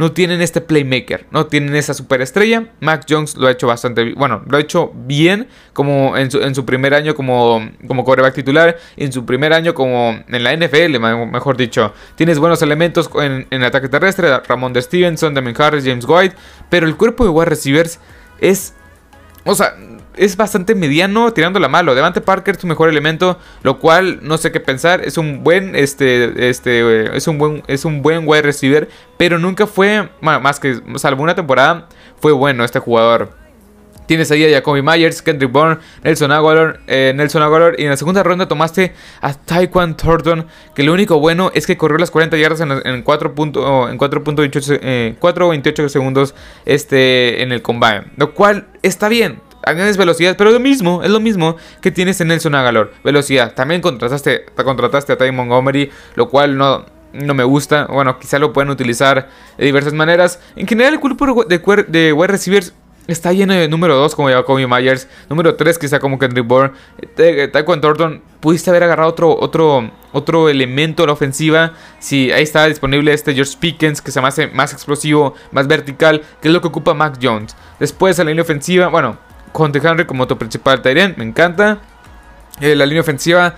no 0.00 0.12
tienen 0.12 0.40
este 0.40 0.62
playmaker, 0.62 1.26
no 1.30 1.44
tienen 1.44 1.76
esa 1.76 1.92
superestrella. 1.92 2.68
Mac 2.80 3.04
Jones 3.06 3.36
lo 3.36 3.48
ha 3.48 3.50
hecho 3.50 3.66
bastante, 3.66 4.14
bueno, 4.14 4.42
lo 4.48 4.56
ha 4.56 4.60
hecho 4.60 4.92
bien 4.94 5.46
como 5.74 6.16
en 6.16 6.30
su, 6.30 6.64
primer 6.64 6.94
año 6.94 7.14
como, 7.14 7.68
como 7.86 8.02
quarterback 8.02 8.34
titular, 8.34 8.78
en 8.96 9.12
su 9.12 9.26
primer 9.26 9.52
año 9.52 9.74
como 9.74 10.18
en 10.26 10.42
la 10.42 10.56
NFL, 10.56 10.98
mejor 11.30 11.58
dicho. 11.58 11.92
Tienes 12.14 12.38
buenos 12.38 12.62
elementos 12.62 13.10
en, 13.20 13.46
en 13.50 13.62
ataque 13.62 13.90
terrestre, 13.90 14.30
Ramón 14.48 14.72
de 14.72 14.80
Stevenson, 14.80 15.34
Damien 15.34 15.54
Harris, 15.60 15.84
James 15.84 16.06
White, 16.08 16.34
pero 16.70 16.86
el 16.86 16.96
cuerpo 16.96 17.24
de 17.24 17.30
wide 17.30 17.50
receivers 17.50 18.00
es 18.40 18.72
o 19.44 19.54
sea, 19.54 19.74
es 20.20 20.36
bastante 20.36 20.74
mediano 20.74 21.32
tirando 21.32 21.58
la 21.58 21.68
malo. 21.68 21.94
Devante 21.94 22.20
Parker 22.20 22.54
es 22.54 22.60
su 22.60 22.66
mejor 22.66 22.90
elemento, 22.90 23.38
lo 23.62 23.78
cual 23.78 24.18
no 24.20 24.36
sé 24.36 24.52
qué 24.52 24.60
pensar. 24.60 25.00
Es 25.02 25.16
un 25.16 25.42
buen, 25.42 25.74
este, 25.74 26.50
este, 26.50 27.16
es 27.16 27.26
un 27.26 27.38
buen, 27.38 27.62
es 27.68 27.86
un 27.86 28.02
buen 28.02 28.28
wide 28.28 28.42
receiver, 28.42 28.90
pero 29.16 29.38
nunca 29.38 29.66
fue, 29.66 30.10
más 30.20 30.60
que, 30.60 30.78
salvo 30.96 31.22
una 31.22 31.34
temporada, 31.34 31.88
fue 32.20 32.32
bueno 32.32 32.64
este 32.64 32.80
jugador. 32.80 33.32
Tienes 34.04 34.30
ahí 34.30 34.44
a 34.44 34.50
Jacoby 34.50 34.82
Myers, 34.82 35.22
Kendrick 35.22 35.50
Bourne, 35.52 35.78
Nelson 36.02 36.32
Aguilar, 36.32 36.80
eh, 36.86 37.12
Nelson 37.14 37.42
Aguilar. 37.42 37.76
Y 37.78 37.84
en 37.84 37.90
la 37.90 37.96
segunda 37.96 38.22
ronda 38.22 38.46
tomaste 38.46 38.92
a 39.22 39.32
Taekwon 39.32 39.96
Thornton. 39.96 40.48
Que 40.74 40.82
lo 40.82 40.92
único 40.92 41.18
bueno 41.18 41.50
es 41.54 41.64
que 41.64 41.78
corrió 41.78 41.96
las 41.96 42.10
40 42.10 42.36
yardas 42.36 42.60
en, 42.60 42.72
en 42.72 43.04
4.28 43.04 44.78
eh, 44.82 45.88
segundos 45.88 46.34
este, 46.66 47.42
en 47.42 47.52
el 47.52 47.62
combine. 47.62 48.06
Lo 48.16 48.34
cual 48.34 48.66
está 48.82 49.08
bien. 49.08 49.40
Añades 49.64 49.96
velocidad, 49.96 50.36
pero 50.36 50.50
lo 50.50 50.60
mismo, 50.60 51.02
es 51.02 51.10
lo 51.10 51.20
mismo 51.20 51.56
que 51.80 51.90
tienes 51.90 52.20
en 52.20 52.28
Nelson 52.28 52.54
Aguilar. 52.54 52.90
Velocidad. 53.04 53.54
También 53.54 53.80
contrataste, 53.80 54.46
contrataste 54.54 55.12
a 55.12 55.18
Ty 55.18 55.32
Montgomery, 55.32 55.90
lo 56.14 56.28
cual 56.28 56.56
no, 56.56 56.86
no 57.12 57.34
me 57.34 57.44
gusta. 57.44 57.86
Bueno, 57.86 58.18
quizá 58.18 58.38
lo 58.38 58.52
pueden 58.52 58.70
utilizar 58.70 59.28
de 59.58 59.64
diversas 59.64 59.92
maneras. 59.92 60.40
En 60.56 60.66
general, 60.66 60.94
el 60.94 61.00
cuerpo 61.00 61.44
de, 61.44 61.58
de 61.88 62.12
wide 62.12 62.26
receivers 62.28 62.72
Está 63.10 63.32
lleno 63.32 63.54
de 63.54 63.66
número 63.66 63.96
2 63.96 64.14
como 64.14 64.28
Jacoby 64.28 64.68
Myers, 64.68 65.08
número 65.28 65.56
3 65.56 65.78
quizá 65.78 65.98
como 65.98 66.16
Kendrick 66.16 66.46
Bourne, 66.46 66.74
Taekwondo 67.16 67.80
Thornton. 67.80 68.22
Pudiste 68.38 68.70
haber 68.70 68.84
agarrado 68.84 69.10
otro, 69.10 69.36
otro, 69.36 69.90
otro 70.12 70.48
elemento 70.48 71.02
de 71.02 71.08
la 71.08 71.14
ofensiva. 71.14 71.72
Si 71.98 72.30
ahí 72.30 72.44
está 72.44 72.66
disponible 72.66 73.12
este 73.12 73.34
George 73.34 73.56
Pickens 73.58 74.00
que 74.00 74.12
se 74.12 74.20
me 74.20 74.28
hace 74.28 74.46
más 74.46 74.72
explosivo, 74.72 75.34
más 75.50 75.66
vertical, 75.66 76.22
que 76.40 76.48
es 76.48 76.54
lo 76.54 76.60
que 76.60 76.68
ocupa 76.68 76.94
Mac 76.94 77.18
Jones. 77.20 77.56
Después 77.80 78.18
a 78.20 78.24
la 78.24 78.30
línea 78.30 78.44
ofensiva, 78.44 78.86
bueno, 78.86 79.18
con 79.52 79.72
Henry 79.74 80.06
como 80.06 80.26
tu 80.26 80.38
principal 80.38 80.82
Tyrant, 80.82 81.16
me 81.16 81.24
encanta. 81.24 81.78
Eh, 82.60 82.74
la 82.74 82.84
línea 82.86 83.00
ofensiva 83.00 83.56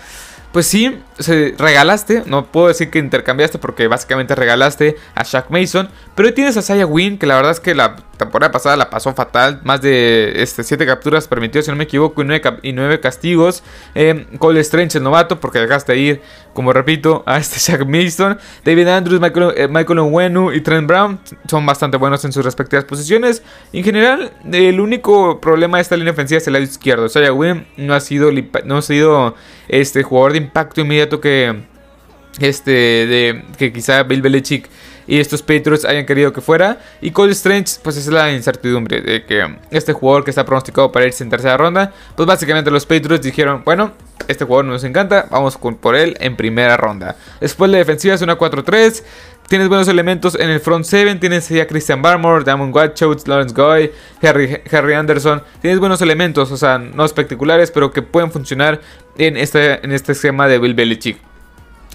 pues 0.53 0.67
sí, 0.67 1.01
se 1.19 1.55
regalaste, 1.57 2.25
no 2.27 2.45
puedo 2.45 2.69
decir 2.69 2.91
que 2.91 2.99
intercambiaste 2.99 3.59
porque 3.59 3.89
básicamente 3.89 4.35
regalaste 4.35 4.97
a 5.15 5.23
Shaq 5.23 5.49
Mason, 5.49 5.89
pero 6.15 6.35
tienes 6.35 6.59
a 6.59 6.63
Saya 6.63 6.87
Wynn 6.87 7.17
que 7.17 7.27
la 7.27 7.37
verdad 7.37 7.53
es 7.53 7.61
que 7.61 7.75
la 7.75 7.97
temporada 8.25 8.53
pasada 8.53 8.77
la 8.77 8.91
pasó 8.91 9.15
fatal, 9.15 9.61
más 9.65 9.81
de 9.83 10.43
este, 10.43 10.63
7 10.63 10.87
capturas 10.87 11.29
permitidas 11.29 11.67
si 11.67 11.71
no 11.71 11.77
me 11.77 11.85
equivoco 11.85 12.23
y 12.23 12.73
9, 12.73 13.01
castigos. 13.01 13.63
Eh, 13.95 14.27
Cole 14.39 14.61
Strange 14.61 14.99
el 14.99 15.05
novato 15.05 15.41
porque 15.41 15.59
dejaste 15.59 15.97
ir, 15.97 16.23
como 16.53 16.73
repito, 16.73 17.23
a 17.27 17.39
este 17.39 17.59
Shaq 17.73 17.87
Mason. 17.87 18.39
David 18.65 18.89
Andrews, 18.89 19.21
Michael, 19.21 19.55
eh, 19.57 19.69
Michael 19.69 20.01
y 20.55 20.61
Trent 20.61 20.87
Brown 20.87 21.21
son 21.49 21.67
bastante 21.67 21.97
buenos 21.97 22.25
en 22.25 22.33
sus 22.33 22.45
respectivas 22.45 22.85
posiciones. 22.85 23.43
En 23.73 23.85
general, 23.85 24.33
el 24.51 24.81
único 24.81 25.41
problema 25.41 25.79
de 25.79 25.83
esta 25.83 25.97
línea 25.97 26.13
ofensiva 26.13 26.39
es 26.39 26.47
el 26.47 26.55
lado 26.55 26.65
izquierdo. 26.65 27.09
Saya 27.09 27.33
Wynn 27.33 27.67
no 27.77 27.95
ha 27.95 28.01
sido, 28.01 28.31
no 28.65 28.79
ha 28.79 28.83
sido 28.83 29.35
este 29.69 30.03
jugador 30.03 30.33
de 30.33 30.39
impacto 30.39 30.81
inmediato 30.81 31.21
que 31.21 31.73
este 32.41 32.71
de 32.71 33.45
que 33.59 33.73
quizá 33.73 34.03
Bill 34.05 34.23
Belichick 34.23 34.69
y 35.07 35.19
estos 35.19 35.43
Patriots 35.43 35.85
hayan 35.85 36.07
querido 36.07 36.33
que 36.33 36.41
fuera. 36.41 36.79
Y 37.01 37.11
Cole 37.11 37.33
Strange, 37.33 37.75
pues 37.83 37.97
es 37.97 38.07
la 38.09 38.33
incertidumbre 38.33 39.01
de 39.01 39.25
que 39.25 39.57
este 39.71 39.93
jugador 39.93 40.25
que 40.25 40.31
está 40.31 40.45
pronosticado 40.45 40.93
para 40.93 41.07
irse 41.07 41.25
en 41.25 41.31
tercera 41.31 41.57
ronda, 41.57 41.93
pues 42.17 42.27
básicamente 42.27 42.71
los 42.71 42.87
Patriots 42.87 43.25
dijeron, 43.25 43.63
bueno, 43.65 43.93
este 44.29 44.45
jugador 44.45 44.67
nos 44.67 44.85
encanta, 44.85 45.27
vamos 45.31 45.59
por 45.81 45.97
él 45.97 46.17
en 46.21 46.37
primera 46.37 46.77
ronda. 46.77 47.17
Después 47.41 47.71
la 47.71 47.79
defensiva 47.79 48.15
es 48.15 48.23
una 48.23 48.39
4-3. 48.39 49.03
Tienes 49.49 49.69
buenos 49.69 49.89
elementos 49.89 50.35
en 50.35 50.51
el 50.51 50.61
front 50.61 50.85
7. 50.85 51.17
Tienes 51.17 51.51
a 51.51 51.67
Christian 51.67 52.01
Barmore, 52.01 52.45
Damon 52.45 52.73
Watchouts, 52.73 53.27
Lawrence 53.29 53.55
Goy, 53.55 53.91
Harry, 54.23 54.95
Anderson. 54.95 55.43
Tienes 55.61 55.79
buenos 55.79 56.01
elementos, 56.01 56.51
o 56.51 56.57
sea, 56.57 56.79
no 56.79 57.05
espectaculares, 57.05 57.71
pero 57.71 57.93
que 57.93 58.03
pueden 58.03 58.31
funcionar 58.31 58.81
en 59.19 59.37
este, 59.37 59.85
en 59.85 59.93
este 59.93 60.13
esquema 60.13 60.49
de 60.49 60.59
Bill 60.59 60.75
Belichick. 60.75 61.32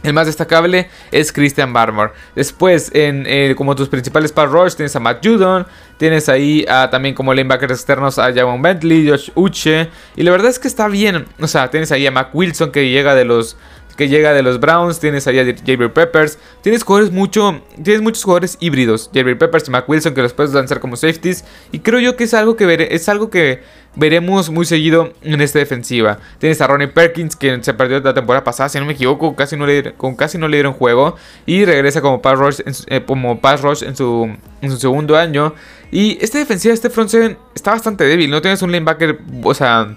El 0.03 0.13
más 0.13 0.27
destacable 0.27 0.89
es 1.11 1.31
Christian 1.31 1.73
Barmore. 1.73 2.13
Después, 2.35 2.91
eh, 2.93 3.53
como 3.57 3.75
tus 3.75 3.89
principales 3.89 4.31
pass 4.31 4.49
rush, 4.49 4.75
tienes 4.75 4.95
a 4.95 4.99
Matt 4.99 5.25
Judon. 5.25 5.65
Tienes 5.97 6.29
ahí 6.29 6.65
también 6.91 7.15
como 7.15 7.33
linebackers 7.33 7.73
externos 7.73 8.19
a 8.19 8.31
Javon 8.31 8.61
Bentley, 8.61 9.09
Josh 9.09 9.31
Uche. 9.33 9.89
Y 10.15 10.21
la 10.21 10.31
verdad 10.31 10.49
es 10.49 10.59
que 10.59 10.67
está 10.67 10.87
bien. 10.87 11.25
O 11.39 11.47
sea, 11.47 11.71
tienes 11.71 11.91
ahí 11.91 12.05
a 12.05 12.11
Mac 12.11 12.29
Wilson 12.33 12.71
que 12.71 12.89
llega 12.89 13.15
de 13.15 13.25
los 13.25 13.57
que 13.97 14.07
llega 14.07 14.31
de 14.31 14.43
los 14.43 14.59
Browns, 14.59 14.99
tienes 14.99 15.27
allá 15.27 15.41
a 15.41 15.45
Javier 15.45 15.91
Peppers, 15.91 16.37
tienes 16.61 16.83
jugadores 16.83 17.11
mucho, 17.11 17.63
tienes 17.83 18.01
muchos 18.01 18.23
jugadores 18.23 18.55
híbridos, 18.59 19.09
Javier 19.13 19.37
Peppers 19.37 19.67
y 19.67 19.71
Mac 19.71 19.89
Wilson 19.89 20.13
que 20.13 20.21
los 20.21 20.33
puedes 20.33 20.53
lanzar 20.53 20.79
como 20.79 20.95
safeties 20.95 21.43
y 21.71 21.79
creo 21.79 21.99
yo 21.99 22.15
que 22.15 22.25
es 22.25 22.33
algo 22.35 22.55
que 22.55 22.67
veré, 22.67 22.95
es 22.95 23.09
algo 23.09 23.31
que 23.31 23.63
veremos 23.97 24.49
muy 24.51 24.65
seguido 24.65 25.11
en 25.23 25.41
esta 25.41 25.59
defensiva. 25.59 26.19
Tienes 26.37 26.61
a 26.61 26.67
Ronnie 26.67 26.87
Perkins, 26.87 27.35
que 27.35 27.61
se 27.63 27.73
perdió 27.73 27.99
la 27.99 28.13
temporada 28.13 28.43
pasada, 28.43 28.69
si 28.69 28.79
no 28.79 28.85
me 28.85 28.93
equivoco, 28.93 29.35
casi 29.35 29.57
no 29.57 29.65
le, 29.65 29.93
con 29.93 30.15
casi 30.15 30.37
no 30.37 30.47
le 30.47 30.57
dieron 30.57 30.73
juego. 30.73 31.15
Y 31.45 31.65
regresa 31.65 32.01
como 32.01 32.21
pass 32.21 32.37
rush 32.37 32.59
en, 32.65 32.73
eh, 32.87 33.03
como 33.05 33.41
pass 33.41 33.61
rush 33.61 33.83
su, 33.95 34.31
en 34.61 34.71
su 34.71 34.77
segundo 34.77 35.17
año. 35.17 35.55
Y 35.91 36.17
esta 36.21 36.37
defensiva, 36.37 36.73
este 36.73 36.89
front 36.89 37.09
seven, 37.09 37.37
está 37.55 37.71
bastante 37.71 38.03
débil. 38.03 38.29
No 38.29 38.41
tienes 38.41 38.61
un 38.61 38.71
linebacker, 38.71 39.19
o 39.43 39.53
sea, 39.53 39.95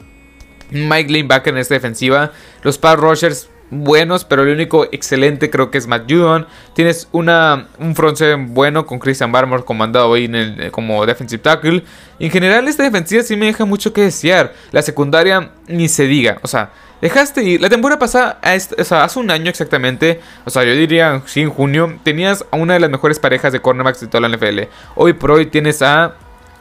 Mike 0.70 1.12
linebacker 1.12 1.52
en 1.52 1.60
esta 1.60 1.74
defensiva. 1.74 2.32
Los 2.62 2.78
pass 2.78 2.98
rushers 2.98 3.49
buenos, 3.70 4.24
pero 4.24 4.42
el 4.42 4.50
único 4.50 4.84
excelente 4.92 5.50
creo 5.50 5.70
que 5.70 5.78
es 5.78 5.86
Matt 5.86 6.10
Judon. 6.10 6.46
Tienes 6.74 7.08
una, 7.12 7.68
un 7.78 7.94
front 7.94 8.20
bueno 8.48 8.86
con 8.86 8.98
Christian 8.98 9.32
Barmore 9.32 9.64
comandado 9.64 10.08
hoy 10.08 10.24
en 10.24 10.34
el, 10.34 10.70
como 10.70 11.04
defensive 11.06 11.42
tackle. 11.42 11.84
En 12.18 12.30
general 12.30 12.68
esta 12.68 12.82
defensiva 12.82 13.22
sí 13.22 13.36
me 13.36 13.46
deja 13.46 13.64
mucho 13.64 13.92
que 13.92 14.02
desear. 14.02 14.52
La 14.72 14.82
secundaria 14.82 15.52
ni 15.66 15.88
se 15.88 16.06
diga, 16.06 16.38
o 16.42 16.48
sea... 16.48 16.70
Dejaste 17.00 17.42
ir. 17.42 17.62
La 17.62 17.70
temporada 17.70 17.98
pasada, 17.98 18.38
o 18.78 18.84
sea, 18.84 19.04
hace 19.04 19.18
un 19.18 19.30
año 19.30 19.48
exactamente, 19.48 20.20
o 20.44 20.50
sea, 20.50 20.64
yo 20.64 20.72
diría, 20.72 21.22
sí, 21.24 21.40
en 21.40 21.48
junio, 21.48 21.98
tenías 22.02 22.44
a 22.50 22.56
una 22.56 22.74
de 22.74 22.80
las 22.80 22.90
mejores 22.90 23.18
parejas 23.18 23.54
de 23.54 23.60
cornerbacks 23.60 24.00
de 24.00 24.06
toda 24.08 24.28
la 24.28 24.36
NFL. 24.36 24.64
Hoy 24.96 25.14
por 25.14 25.30
hoy 25.30 25.46
tienes 25.46 25.80
a, 25.80 26.14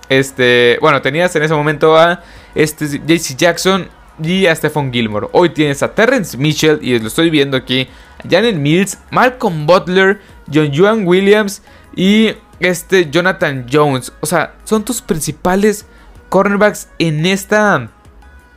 este, 0.08 0.78
bueno, 0.80 1.02
tenías 1.02 1.36
en 1.36 1.44
ese 1.44 1.54
momento 1.54 1.98
a, 1.98 2.24
este, 2.56 2.88
JC 3.06 3.36
Jackson 3.36 3.90
y 4.22 4.46
a 4.48 4.56
Stephon 4.56 4.92
Gilmore. 4.92 5.28
Hoy 5.32 5.50
tienes 5.50 5.84
a 5.84 5.94
Terrence 5.94 6.38
Mitchell, 6.38 6.80
y 6.82 6.98
lo 7.00 7.08
estoy 7.08 7.30
viendo 7.30 7.58
aquí, 7.58 7.88
Janet 8.30 8.56
Mills, 8.56 8.98
Malcolm 9.12 9.66
Butler, 9.66 10.20
John 10.54 10.72
Juan 10.76 11.08
Williams 11.08 11.62
y 11.96 12.32
este 12.60 13.10
Jonathan 13.10 13.66
Jones. 13.72 14.12
O 14.20 14.26
sea, 14.26 14.56
son 14.64 14.84
tus 14.84 15.02
principales 15.02 15.86
cornerbacks 16.30 16.90
en 17.00 17.26
esta... 17.26 17.90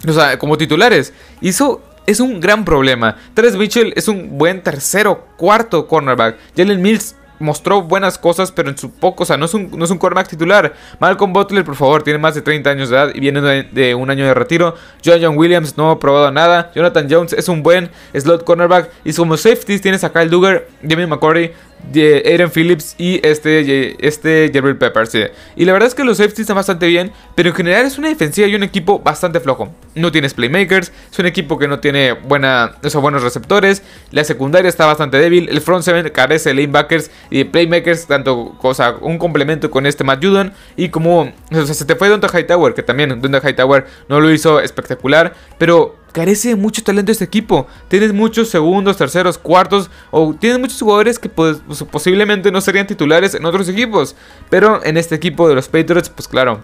O 0.07 0.13
sea, 0.13 0.39
como 0.39 0.59
titulares. 0.59 1.13
Y 1.41 1.51
eso 1.51 1.81
es 2.07 2.19
un 2.19 2.41
gran 2.41 2.65
problema. 2.65 3.17
Terrence 3.35 3.57
Mitchell 3.57 3.93
es 3.97 4.09
un 4.09 4.37
buen 4.37 4.63
tercero, 4.63 5.29
cuarto 5.37 5.87
cornerback. 5.87 6.37
Jalen 6.57 6.83
Mills 6.83 7.15
mostró 7.43 7.83
buenas 7.83 8.19
cosas, 8.19 8.53
pero 8.53 8.71
en 8.71 8.79
su 8.79 8.91
poco, 8.91 9.25
o 9.25 9.27
sea, 9.27 9.37
no 9.37 9.45
es 9.45 9.55
un, 9.55 9.71
no 9.77 9.85
es 9.85 9.91
un 9.91 9.99
titular. 10.29 10.75
Malcolm 10.99 11.33
Butler, 11.33 11.65
por 11.65 11.77
favor, 11.77 12.03
tiene 12.03 12.19
más 12.19 12.35
de 12.35 12.43
30 12.43 12.71
años 12.71 12.89
de 12.89 12.97
edad 12.97 13.11
y 13.15 13.21
viene 13.21 13.41
de, 13.41 13.95
un 13.95 14.11
año 14.11 14.25
de 14.25 14.35
retiro. 14.35 14.75
John 15.05 15.19
John 15.21 15.37
Williams 15.37 15.77
no 15.77 15.91
ha 15.91 15.99
probado 15.99 16.31
nada. 16.31 16.71
Jonathan 16.75 17.07
Jones 17.11 17.33
es 17.33 17.49
un 17.49 17.63
buen 17.63 17.91
slot 18.15 18.45
cornerback. 18.45 18.91
Y 19.05 19.13
como 19.13 19.37
safeties 19.37 19.81
tienes 19.81 20.05
a 20.05 20.13
Kyle 20.13 20.31
Duggar, 20.31 20.67
Jamie 20.87 21.07
McCordy, 21.07 21.49
de 21.49 21.53
Aiden 21.95 22.51
Phillips 22.51 22.95
y 22.99 23.21
este, 23.27 23.97
este 24.07 24.51
Jerry 24.53 24.75
Peppers. 24.75 25.15
Y 25.57 25.65
la 25.65 25.73
verdad 25.73 25.89
es 25.89 25.95
que 25.95 26.05
los 26.05 26.19
safeties 26.19 26.41
están 26.41 26.57
bastante 26.57 26.87
bien, 26.87 27.13
pero 27.35 27.51
en 27.51 27.55
general 27.55 27.87
es 27.87 27.99
una 27.99 28.09
defensiva 28.09 28.47
y 28.47 28.55
un 28.55 28.63
equipo 28.63 28.99
bastante 28.99 29.41
flojo. 29.41 29.73
No 29.95 30.13
tienes 30.13 30.35
playmakers, 30.35 30.93
es 31.11 31.19
un 31.19 31.27
equipo 31.27 31.59
que 31.59 31.69
no 31.69 31.81
tiene 31.81 32.13
buena, 32.13 32.77
o 32.83 33.01
buenos 33.01 33.23
receptores. 33.23 33.83
La 34.11 34.25
secundaria 34.25 34.69
está 34.69 34.87
bastante 34.87 35.19
débil. 35.19 35.49
El 35.49 35.61
front 35.61 35.85
seven 35.85 36.09
carece 36.11 36.51
de 36.51 36.55
lanebackers 36.55 37.11
y 37.31 37.39
de 37.39 37.45
playmakers, 37.47 38.07
tanto 38.07 38.55
cosa, 38.59 38.97
un 39.01 39.19
complemento 39.19 39.71
con 39.71 39.87
este 39.87 40.05
Matt 40.05 40.25
Judon. 40.25 40.53
Y 40.77 40.89
como 40.89 41.23
o 41.23 41.67
sea, 41.67 41.75
se 41.75 41.85
te 41.85 41.97
fue 41.97 42.09
Donta 42.09 42.29
Hightower, 42.29 42.75
que 42.75 42.83
también 42.83 43.21
Donta 43.21 43.41
Hightower 43.47 43.87
no 44.09 44.21
lo 44.21 44.31
hizo 44.31 44.61
espectacular, 44.61 45.35
pero 45.59 46.02
carece 46.13 46.51
de 46.51 46.57
mucho 46.57 46.83
talento 46.83 47.11
este 47.11 47.25
equipo. 47.25 47.67
Tienes 47.89 48.13
muchos 48.13 48.49
segundos, 48.49 48.97
terceros, 48.97 49.39
cuartos, 49.39 49.91
o 50.11 50.35
tienes 50.35 50.59
muchos 50.59 50.81
jugadores 50.81 51.19
que 51.19 51.29
pues, 51.29 51.59
posiblemente 51.91 52.53
no 52.53 52.61
serían 52.61 52.87
titulares 52.87 53.35
en 53.35 53.45
otros 53.45 53.69
equipos. 53.69 54.15
Pero 54.51 54.85
en 54.85 54.97
este 54.97 55.15
equipo 55.15 55.49
de 55.49 55.55
los 55.55 55.69
Patriots, 55.69 56.09
pues 56.11 56.29
claro, 56.29 56.63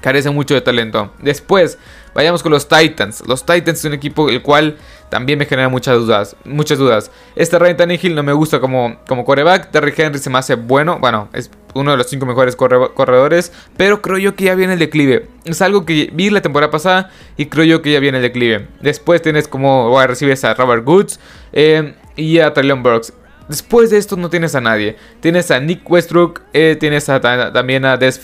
carece 0.00 0.30
mucho 0.30 0.54
de 0.54 0.60
talento. 0.60 1.12
Después, 1.20 1.78
vayamos 2.14 2.42
con 2.42 2.52
los 2.52 2.68
Titans. 2.68 3.22
Los 3.26 3.44
Titans 3.44 3.80
es 3.80 3.84
un 3.84 3.94
equipo 3.94 4.28
el 4.28 4.42
cual 4.42 4.76
también 5.08 5.38
me 5.38 5.46
genera 5.46 5.68
muchas 5.68 5.96
dudas. 5.96 6.36
Muchas 6.44 6.78
dudas. 6.78 7.10
Este 7.36 7.58
Ryan 7.58 7.76
Tannehill 7.76 8.14
no 8.14 8.22
me 8.22 8.32
gusta 8.32 8.60
como, 8.60 8.96
como 9.06 9.24
coreback. 9.24 9.70
Terry 9.70 9.92
Henry 9.96 10.18
se 10.18 10.30
me 10.30 10.38
hace 10.38 10.54
bueno. 10.54 10.98
Bueno, 10.98 11.28
es 11.32 11.50
uno 11.74 11.92
de 11.92 11.96
los 11.96 12.08
cinco 12.08 12.26
mejores 12.26 12.56
corredores. 12.56 13.52
Pero 13.76 14.02
creo 14.02 14.18
yo 14.18 14.34
que 14.34 14.44
ya 14.44 14.54
viene 14.54 14.74
el 14.74 14.78
declive. 14.78 15.26
Es 15.44 15.62
algo 15.62 15.84
que 15.84 16.10
vi 16.12 16.30
la 16.30 16.42
temporada 16.42 16.70
pasada 16.70 17.10
y 17.36 17.46
creo 17.46 17.64
yo 17.64 17.82
que 17.82 17.92
ya 17.92 18.00
viene 18.00 18.18
el 18.18 18.22
declive. 18.22 18.68
Después 18.80 19.22
tienes 19.22 19.48
como 19.48 19.98
recibes 20.06 20.44
a 20.44 20.54
Robert 20.54 20.84
Goods 20.84 21.20
eh, 21.52 21.94
y 22.16 22.38
a 22.40 22.52
Traylon 22.52 22.82
Burks. 22.82 23.12
Después 23.48 23.90
de 23.90 23.98
esto 23.98 24.16
no 24.16 24.30
tienes 24.30 24.54
a 24.54 24.60
nadie. 24.60 24.96
Tienes 25.20 25.50
a 25.50 25.60
Nick 25.60 25.88
Westbrook, 25.90 26.42
eh, 26.52 26.76
tienes 26.78 27.06
también 27.06 27.84
a 27.84 27.96
Des, 27.96 28.20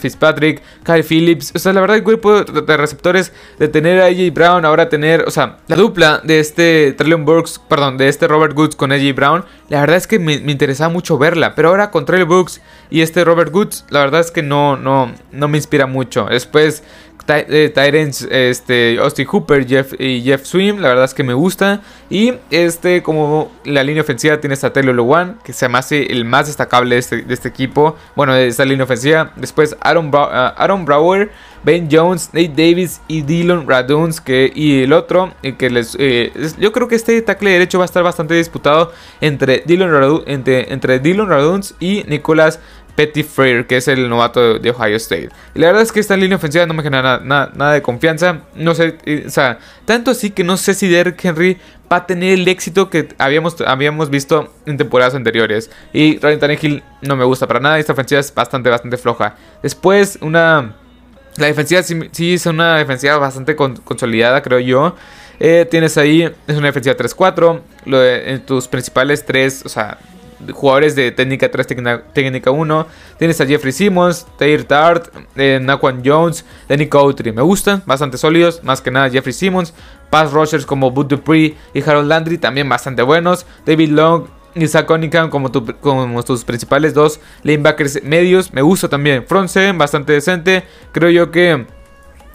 Fitzpatrick, 0.00 0.62
Kyle 0.84 1.04
Phillips. 1.04 1.52
O 1.54 1.58
sea, 1.58 1.72
la 1.72 1.80
verdad 1.80 1.96
el 1.96 2.02
grupo 2.02 2.42
de, 2.42 2.76
receptores 2.76 3.32
de 3.58 3.68
tener 3.68 4.00
a 4.00 4.06
AJ 4.06 4.32
Brown, 4.32 4.64
ahora 4.64 4.88
tener, 4.88 5.22
o 5.26 5.30
sea, 5.30 5.58
la 5.66 5.76
dupla 5.76 6.20
de 6.22 6.40
este 6.40 6.92
Traylon 6.92 7.24
Burks, 7.24 7.60
perdón, 7.68 7.96
de 7.96 8.08
este 8.08 8.28
Robert 8.28 8.56
Woods 8.56 8.76
con 8.76 8.92
AJ 8.92 9.14
Brown, 9.14 9.44
la 9.68 9.80
verdad 9.80 9.96
es 9.96 10.06
que 10.06 10.18
me, 10.18 10.38
me 10.40 10.52
interesaba 10.52 10.92
mucho 10.92 11.18
verla. 11.18 11.54
Pero 11.54 11.70
ahora 11.70 11.90
con 11.90 12.04
Traylon 12.04 12.28
Burks 12.28 12.60
y 12.90 13.00
este 13.00 13.24
Robert 13.24 13.54
Woods, 13.54 13.84
la 13.90 14.00
verdad 14.00 14.20
es 14.20 14.30
que 14.30 14.42
no, 14.42 14.76
no, 14.76 15.12
no 15.32 15.48
me 15.48 15.58
inspira 15.58 15.86
mucho. 15.86 16.26
Después 16.26 16.82
eh, 17.28 17.70
Tyrants, 17.74 18.26
este, 18.30 18.98
Austin 18.98 19.26
Hooper 19.26 19.66
Jeff, 19.66 19.92
y 19.98 20.22
Jeff 20.22 20.44
Swim, 20.44 20.78
la 20.78 20.88
verdad 20.88 21.04
es 21.04 21.14
que 21.14 21.22
me 21.22 21.34
gusta. 21.34 21.82
Y 22.10 22.34
este, 22.50 23.02
como 23.02 23.52
la 23.64 23.82
línea 23.84 24.02
ofensiva 24.02 24.40
tiene 24.40 24.56
a 24.60 24.72
Taylor 24.72 24.94
Lewan, 24.94 25.38
que 25.44 25.52
se 25.52 25.68
me 25.68 25.78
hace 25.78 26.04
el 26.06 26.24
más 26.24 26.46
destacable 26.46 26.94
de 26.94 27.00
este, 27.00 27.24
este 27.28 27.48
equipo. 27.48 27.96
Bueno, 28.16 28.34
de 28.34 28.48
esta 28.48 28.64
línea 28.64 28.84
ofensiva. 28.84 29.32
Después 29.36 29.76
Aaron, 29.80 30.10
ah, 30.14 30.54
Aaron 30.56 30.84
Brower, 30.84 31.30
Ben 31.64 31.88
Jones, 31.90 32.30
Nate 32.32 32.48
Davis 32.48 33.00
y 33.08 33.22
Dylan 33.22 33.68
Raduns. 33.68 34.20
Que, 34.20 34.50
y 34.54 34.82
el 34.82 34.92
otro, 34.92 35.34
que 35.58 35.70
les, 35.70 35.96
eh, 35.98 36.32
yo 36.58 36.72
creo 36.72 36.88
que 36.88 36.94
este 36.94 37.20
tackle 37.22 37.50
derecho 37.50 37.78
va 37.78 37.84
a 37.84 37.86
estar 37.86 38.02
bastante 38.02 38.34
disputado 38.34 38.92
entre 39.20 39.62
Dylan, 39.66 39.90
Radu, 39.90 40.24
entre, 40.26 40.72
entre 40.72 40.98
Raduns 40.98 41.74
y 41.78 42.04
Nicolas 42.08 42.60
Petty 42.98 43.22
Freire, 43.22 43.64
que 43.64 43.76
es 43.76 43.86
el 43.86 44.08
novato 44.08 44.58
de 44.58 44.70
Ohio 44.70 44.96
State. 44.96 45.28
Y 45.54 45.60
la 45.60 45.68
verdad 45.68 45.82
es 45.82 45.92
que 45.92 46.00
esta 46.00 46.16
línea 46.16 46.36
ofensiva 46.36 46.66
no 46.66 46.74
me 46.74 46.82
genera 46.82 47.20
nada, 47.22 47.72
de 47.72 47.80
confianza. 47.80 48.40
No 48.56 48.74
sé, 48.74 48.98
o 49.24 49.30
sea, 49.30 49.60
tanto 49.84 50.10
así 50.10 50.30
que 50.30 50.42
no 50.42 50.56
sé 50.56 50.74
si 50.74 50.88
Derrick 50.88 51.24
Henry 51.24 51.58
va 51.90 51.98
a 51.98 52.06
tener 52.06 52.32
el 52.34 52.48
éxito 52.48 52.90
que 52.90 53.06
habíamos, 53.18 53.54
habíamos 53.60 54.10
visto 54.10 54.52
en 54.66 54.78
temporadas 54.78 55.14
anteriores. 55.14 55.70
Y 55.92 56.18
Ryan 56.18 56.40
Tannehill 56.40 56.82
no 57.02 57.14
me 57.14 57.24
gusta 57.24 57.46
para 57.46 57.60
nada. 57.60 57.78
Esta 57.78 57.92
ofensiva 57.92 58.18
es 58.20 58.34
bastante, 58.34 58.68
bastante 58.68 58.96
floja. 58.96 59.36
Después, 59.62 60.18
una. 60.20 60.74
La 61.36 61.46
defensiva 61.46 61.84
sí, 61.84 62.34
es 62.34 62.46
una 62.46 62.78
defensiva 62.78 63.16
bastante 63.18 63.54
consolidada, 63.54 64.42
creo 64.42 64.58
yo. 64.58 64.96
Eh, 65.38 65.68
tienes 65.70 65.96
ahí, 65.98 66.22
es 66.48 66.56
una 66.56 66.66
defensiva 66.66 66.96
3-4. 66.96 67.60
En 68.26 68.40
tus 68.44 68.66
principales 68.66 69.24
tres, 69.24 69.62
o 69.64 69.68
sea, 69.68 69.98
jugadores 70.52 70.94
de 70.94 71.10
técnica 71.10 71.50
3, 71.50 71.66
técnica, 72.12 72.50
1. 72.50 72.86
Tienes 73.18 73.40
a 73.40 73.46
Jeffrey 73.46 73.72
Simmons, 73.72 74.26
Taylor 74.38 74.64
Tart, 74.64 75.08
eh, 75.36 75.58
Naquan 75.60 76.02
Jones, 76.04 76.44
Danny 76.68 76.86
Coutry. 76.86 77.32
Me 77.32 77.42
gustan, 77.42 77.82
bastante 77.86 78.18
sólidos. 78.18 78.62
Más 78.62 78.80
que 78.80 78.90
nada 78.90 79.10
Jeffrey 79.10 79.32
Simmons. 79.32 79.74
Pass 80.10 80.32
rushers 80.32 80.64
como 80.64 80.90
Bud 80.90 81.06
Dupree 81.06 81.56
y 81.74 81.82
Harold 81.82 82.08
Landry 82.08 82.38
también 82.38 82.68
bastante 82.68 83.02
buenos. 83.02 83.46
David 83.66 83.90
Long 83.90 84.24
y 84.54 84.66
Zach 84.66 84.86
Cunningham 84.86 85.30
como, 85.30 85.50
como 85.80 86.22
tus 86.22 86.44
principales 86.44 86.94
dos 86.94 87.20
lanebackers 87.42 88.02
medios. 88.02 88.52
Me 88.52 88.62
gusta 88.62 88.88
también. 88.88 89.26
Front 89.26 89.50
7 89.50 89.72
bastante 89.72 90.12
decente. 90.14 90.64
Creo 90.92 91.10
yo 91.10 91.30
que 91.30 91.66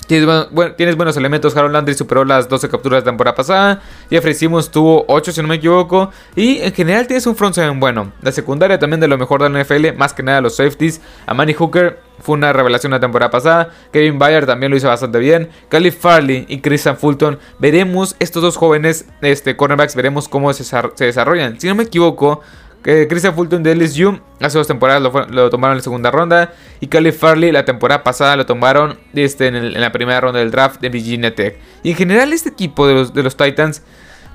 Tienes, 0.08 0.96
buenos 0.96 1.18
elementos. 1.18 1.56
Harold 1.56 1.74
Landry 1.74 1.94
superó 1.94 2.26
las 2.26 2.50
12 2.50 2.70
capturas 2.70 3.04
de 3.04 3.10
temporada 3.10 3.36
pasada. 3.36 3.82
Jeffrey 4.10 4.34
Simmons 4.34 4.70
tuvo 4.70 5.06
8, 5.08 5.32
si 5.32 5.42
no 5.42 5.48
me 5.48 5.56
equivoco. 5.56 6.12
Y 6.36 6.60
en 6.60 6.74
general 6.74 7.08
tienes 7.08 7.26
un 7.28 7.36
front 7.36 7.56
seven 7.56 7.80
bueno. 7.80 8.12
La 8.22 8.32
secundaria 8.32 8.80
también 8.80 9.00
de 9.00 9.08
lo 9.08 9.18
mejor 9.18 9.42
de 9.42 9.50
la 9.50 9.64
NFL. 9.64 9.94
Más 9.98 10.14
que 10.14 10.24
nada 10.24 10.42
los 10.42 10.56
safeties. 10.56 11.02
Amani 11.26 11.54
Hooker 11.54 12.00
fue 12.20 12.36
una 12.36 12.54
revelación 12.54 12.92
la 12.92 13.00
temporada 13.00 13.32
pasada. 13.32 13.70
Kevin 13.92 14.20
Bayer 14.20 14.46
también 14.46 14.72
lo 14.72 14.78
hizo 14.78 14.88
bastante 14.88 15.20
bien. 15.20 15.50
Calif 15.70 16.00
Farley 16.00 16.46
y 16.48 16.60
Christian 16.62 16.98
Fulton. 16.98 17.40
Veremos 17.60 18.16
estos 18.20 18.42
dos 18.42 18.58
jóvenes 18.58 19.06
este, 19.22 19.56
cornerbacks. 19.56 19.96
Veremos 19.96 20.28
cómo 20.28 20.52
se 20.54 20.64
desarrollan. 20.98 21.60
Si 21.60 21.68
no 21.68 21.76
me 21.76 21.84
equivoco. 21.84 22.42
Que 22.84 23.08
Christian 23.08 23.34
Fulton 23.34 23.64
de 23.64 23.76
LSU 23.76 24.20
hace 24.42 24.58
dos 24.58 24.68
temporadas 24.68 25.02
lo, 25.02 25.50
tomaron 25.50 25.74
en 25.74 25.78
la 25.78 25.84
segunda 25.84 26.12
ronda. 26.12 26.54
Y 26.82 26.88
Caleb 26.88 27.14
Farley 27.14 27.52
la 27.52 27.64
temporada 27.64 28.04
pasada 28.04 28.36
lo 28.36 28.46
tomaron 28.46 29.00
este, 29.14 29.48
en, 29.48 29.80
la 29.80 29.92
primera 29.94 30.20
ronda 30.20 30.40
del 30.40 30.52
draft 30.52 30.82
de 30.82 30.90
Virginia 30.90 31.34
Tech. 31.34 31.58
Y 31.82 31.92
en 31.92 31.96
general 31.96 32.34
este 32.34 32.50
equipo 32.50 32.86
de 32.86 32.94
los, 32.94 33.14
de 33.14 33.24
los 33.24 33.38
Titans, 33.38 33.84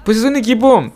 pues 0.02 0.16
es 0.16 0.24
un 0.24 0.36
equipo, 0.36 0.90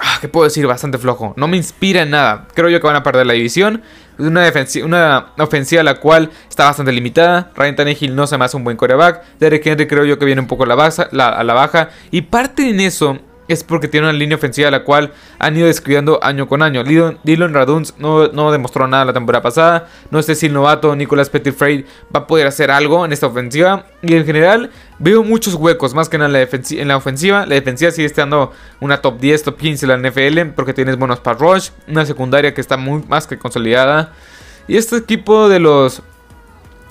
ah, 0.00 0.18
¿qué 0.20 0.28
puedo 0.28 0.44
decir? 0.44 0.66
Bastante 0.66 0.98
flojo. 0.98 1.32
No 1.38 1.48
me 1.48 1.56
inspira 1.56 2.02
en 2.02 2.10
nada. 2.10 2.46
Creo 2.54 2.68
yo 2.68 2.78
que 2.78 2.86
van 2.86 2.96
a 2.96 3.02
perder 3.02 3.26
la 3.26 3.32
división. 3.32 3.82
Una, 4.18 4.52
una 4.84 5.44
ofensiva 5.44 5.82
la 5.82 5.94
cual 5.94 6.30
está 6.46 6.66
bastante 6.66 6.92
limitada. 6.92 7.52
Ryan 7.56 7.76
Tannehill 7.76 8.14
no 8.14 8.26
se 8.26 8.36
me 8.36 8.44
hace 8.44 8.58
un 8.58 8.64
buen 8.64 8.76
coreback. 8.76 9.22
Derek 9.38 9.66
Henry 9.66 9.86
creo 9.86 10.04
yo 10.04 10.18
que 10.18 10.26
viene 10.26 10.42
un 10.42 10.46
poco 10.46 10.64
a 10.64 10.66
la, 10.66 10.74
baja, 10.74 11.04
a 11.04 11.42
la 11.42 11.54
baja. 11.54 11.88
Y 12.10 12.20
parte 12.20 12.68
en 12.68 12.80
eso 12.80 13.18
es 13.52 13.64
porque 13.64 13.88
tiene 13.88 14.08
una 14.08 14.16
línea 14.16 14.36
ofensiva 14.36 14.70
la 14.70 14.84
cual 14.84 15.12
han 15.38 15.56
ido 15.56 15.66
descuidando 15.66 16.20
año 16.22 16.48
con 16.48 16.62
año. 16.62 16.84
Dylan 16.84 17.54
Raduns 17.54 17.94
no, 17.98 18.28
no, 18.28 18.52
demostró 18.52 18.86
nada 18.86 19.04
la 19.04 19.12
temporada 19.12 19.42
pasada. 19.42 19.88
No 20.10 20.22
sé 20.22 20.34
si 20.34 20.46
el 20.46 20.52
novato 20.52 20.94
Nicolas 20.94 21.30
Petitfrey 21.30 21.84
va 22.14 22.20
a 22.20 22.26
poder 22.26 22.46
hacer 22.46 22.70
algo 22.70 23.04
en 23.04 23.12
esta 23.12 23.26
ofensiva. 23.26 23.86
Y 24.02 24.14
en 24.14 24.24
general 24.24 24.70
veo 24.98 25.22
muchos 25.22 25.54
huecos, 25.54 25.94
más 25.94 26.08
que 26.08 26.16
en 26.16 26.32
la, 26.32 26.40
en 26.40 26.88
la 26.88 26.96
ofensiva. 26.96 27.46
La 27.46 27.54
defensiva 27.54 27.90
sigue 27.90 28.06
estando 28.06 28.52
una 28.80 28.98
top 29.00 29.18
10, 29.18 29.42
top 29.42 29.58
15 29.58 29.86
en 29.86 30.02
la 30.02 30.10
NFL, 30.10 30.52
porque 30.54 30.72
tienes 30.72 30.96
buenos 30.96 31.20
pass 31.20 31.38
rush. 31.38 31.70
Una 31.88 32.06
secundaria 32.06 32.54
que 32.54 32.60
está 32.60 32.76
muy 32.76 33.02
más 33.08 33.26
que 33.26 33.38
consolidada. 33.38 34.12
Y 34.68 34.76
este 34.76 34.96
equipo 34.96 35.48
de 35.48 35.58
los 35.58 36.02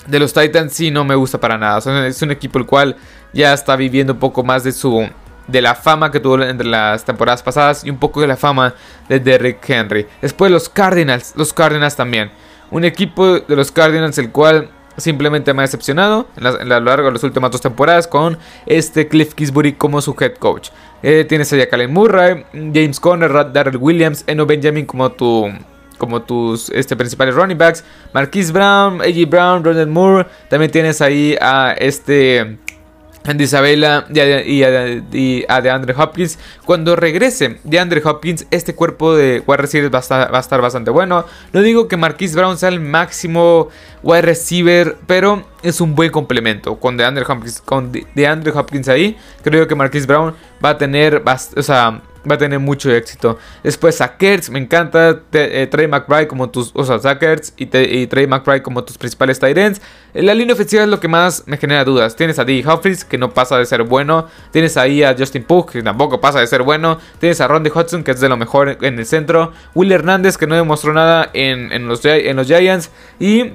de 0.06 0.18
los 0.18 0.32
Titans 0.32 0.72
sí 0.72 0.90
no 0.90 1.04
me 1.04 1.14
gusta 1.14 1.38
para 1.38 1.56
nada. 1.56 2.06
es 2.06 2.20
un 2.22 2.30
equipo 2.30 2.58
el 2.58 2.66
cual 2.66 2.96
ya 3.32 3.52
está 3.52 3.76
viviendo 3.76 4.14
un 4.14 4.18
poco 4.18 4.42
más 4.42 4.64
de 4.64 4.72
su 4.72 5.08
de 5.50 5.62
la 5.62 5.74
fama 5.74 6.10
que 6.10 6.20
tuvo 6.20 6.42
entre 6.42 6.66
las 6.66 7.04
temporadas 7.04 7.42
pasadas 7.42 7.84
y 7.84 7.90
un 7.90 7.98
poco 7.98 8.20
de 8.20 8.26
la 8.26 8.36
fama 8.36 8.74
de 9.08 9.20
Derrick 9.20 9.68
Henry. 9.68 10.06
Después 10.20 10.50
los 10.50 10.68
Cardinals, 10.68 11.34
los 11.36 11.52
Cardinals 11.52 11.96
también. 11.96 12.30
Un 12.70 12.84
equipo 12.84 13.40
de 13.40 13.56
los 13.56 13.72
Cardinals 13.72 14.18
el 14.18 14.30
cual 14.30 14.70
simplemente 14.96 15.54
me 15.54 15.62
ha 15.62 15.64
decepcionado 15.64 16.28
a 16.36 16.64
lo 16.64 16.80
largo 16.80 17.06
de 17.06 17.12
las 17.12 17.24
últimas 17.24 17.50
dos 17.50 17.60
temporadas 17.60 18.06
con 18.06 18.38
este 18.66 19.08
Cliff 19.08 19.34
Kisbury 19.34 19.72
como 19.72 20.00
su 20.00 20.14
head 20.18 20.34
coach. 20.34 20.70
Eh, 21.02 21.24
tienes 21.28 21.52
a 21.52 21.56
Jacqueline 21.56 21.92
Murray, 21.92 22.44
James 22.52 23.00
Conner, 23.00 23.52
Darrell 23.52 23.78
Williams, 23.78 24.24
Eno 24.26 24.46
Benjamin 24.46 24.86
como 24.86 25.10
tu 25.10 25.50
como 25.98 26.22
tus 26.22 26.70
este, 26.70 26.96
principales 26.96 27.34
running 27.34 27.58
backs. 27.58 27.84
Marquise 28.14 28.52
Brown, 28.52 29.02
A.J. 29.02 29.26
Brown, 29.28 29.62
Ronald 29.62 29.90
Moore. 29.90 30.26
También 30.48 30.70
tienes 30.70 31.00
ahí 31.02 31.36
a 31.40 31.74
este 31.78 32.58
Andy 33.24 33.44
Isabella 33.44 34.06
y 34.10 34.62
a, 35.44 35.60
DeAndre 35.60 35.94
Hopkins. 35.96 36.38
Cuando 36.64 36.96
regrese 36.96 37.58
DeAndre 37.64 38.00
Hopkins, 38.04 38.46
este 38.50 38.74
cuerpo 38.74 39.14
de 39.14 39.42
wide 39.46 39.56
receivers 39.58 39.92
va 39.92 39.98
a, 39.98 40.40
estar, 40.40 40.60
bastante 40.60 40.90
bueno. 40.90 41.26
No 41.52 41.60
digo 41.60 41.88
que 41.88 41.96
Marquise 41.96 42.34
Brown 42.34 42.56
sea 42.56 42.70
el 42.70 42.80
máximo 42.80 43.68
wide 44.02 44.22
receiver, 44.22 44.96
pero 45.06 45.44
es 45.62 45.80
un 45.80 45.94
buen 45.94 46.10
complemento 46.10 46.76
con 46.76 46.96
DeAndre 46.96 47.24
Hopkins, 47.28 47.60
con 47.60 47.92
DeAndre 48.14 48.52
Hopkins 48.52 48.88
ahí. 48.88 49.16
Creo 49.42 49.66
que 49.66 49.74
Marquise 49.74 50.06
Brown 50.06 50.34
va 50.64 50.70
a 50.70 50.78
tener, 50.78 51.22
o 51.56 51.62
sea, 51.62 52.02
va 52.28 52.34
a 52.34 52.38
tener 52.38 52.58
mucho 52.58 52.90
éxito. 52.90 53.38
Después 53.62 53.96
Sackers, 53.96 54.50
me 54.50 54.58
encanta 54.58 55.20
eh, 55.32 55.66
Trey 55.70 55.86
McBride 55.86 56.28
como 56.28 56.50
tus, 56.50 56.70
o 56.74 56.84
sea, 56.84 56.98
Sackers 56.98 57.54
y, 57.56 57.66
Trey 57.66 58.26
McBride 58.26 58.62
como 58.62 58.84
tus 58.84 58.98
principales 58.98 59.38
tight 59.38 59.56
ends. 59.56 59.80
La 60.12 60.34
línea 60.34 60.54
ofensiva 60.54 60.82
es 60.82 60.88
lo 60.88 61.00
que 61.00 61.08
más 61.08 61.44
me 61.46 61.56
genera 61.56 61.84
dudas. 61.84 62.16
Tienes 62.16 62.38
a 62.38 62.44
D. 62.44 62.64
Humphries, 62.66 63.04
que 63.04 63.18
no 63.18 63.30
pasa 63.30 63.58
de 63.58 63.66
ser 63.66 63.82
bueno. 63.84 64.26
Tienes 64.50 64.76
ahí 64.76 65.02
a 65.02 65.14
Justin 65.16 65.44
Pugh, 65.44 65.70
que 65.70 65.82
tampoco 65.82 66.20
pasa 66.20 66.40
de 66.40 66.46
ser 66.46 66.62
bueno. 66.62 66.98
Tienes 67.18 67.40
a 67.40 67.48
Rondy 67.48 67.70
Hudson, 67.74 68.02
que 68.02 68.10
es 68.10 68.20
de 68.20 68.28
lo 68.28 68.36
mejor 68.36 68.78
en 68.82 68.98
el 68.98 69.06
centro. 69.06 69.52
Will 69.74 69.92
Hernández, 69.92 70.36
que 70.36 70.46
no 70.46 70.56
demostró 70.56 70.92
nada 70.92 71.30
en, 71.32 71.86
los, 71.86 72.04
en 72.04 72.36
los 72.36 72.46
Giants. 72.46 72.90
Y 73.18 73.52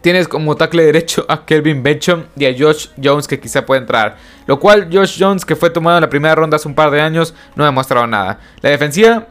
Tienes 0.00 0.28
como 0.28 0.56
tackle 0.56 0.84
derecho 0.84 1.26
a 1.28 1.44
Kelvin 1.44 1.82
Bencham 1.82 2.24
y 2.36 2.46
a 2.46 2.54
Josh 2.56 2.88
Jones 3.02 3.26
que 3.26 3.40
quizá 3.40 3.66
puede 3.66 3.80
entrar. 3.80 4.16
Lo 4.46 4.58
cual 4.58 4.88
Josh 4.92 5.16
Jones 5.18 5.44
que 5.44 5.56
fue 5.56 5.70
tomado 5.70 5.98
en 5.98 6.02
la 6.02 6.10
primera 6.10 6.34
ronda 6.34 6.56
hace 6.56 6.68
un 6.68 6.74
par 6.74 6.90
de 6.90 7.00
años 7.00 7.34
no 7.56 7.64
ha 7.64 7.66
demostrado 7.66 8.06
nada. 8.06 8.38
La 8.62 8.70
defensiva 8.70 9.26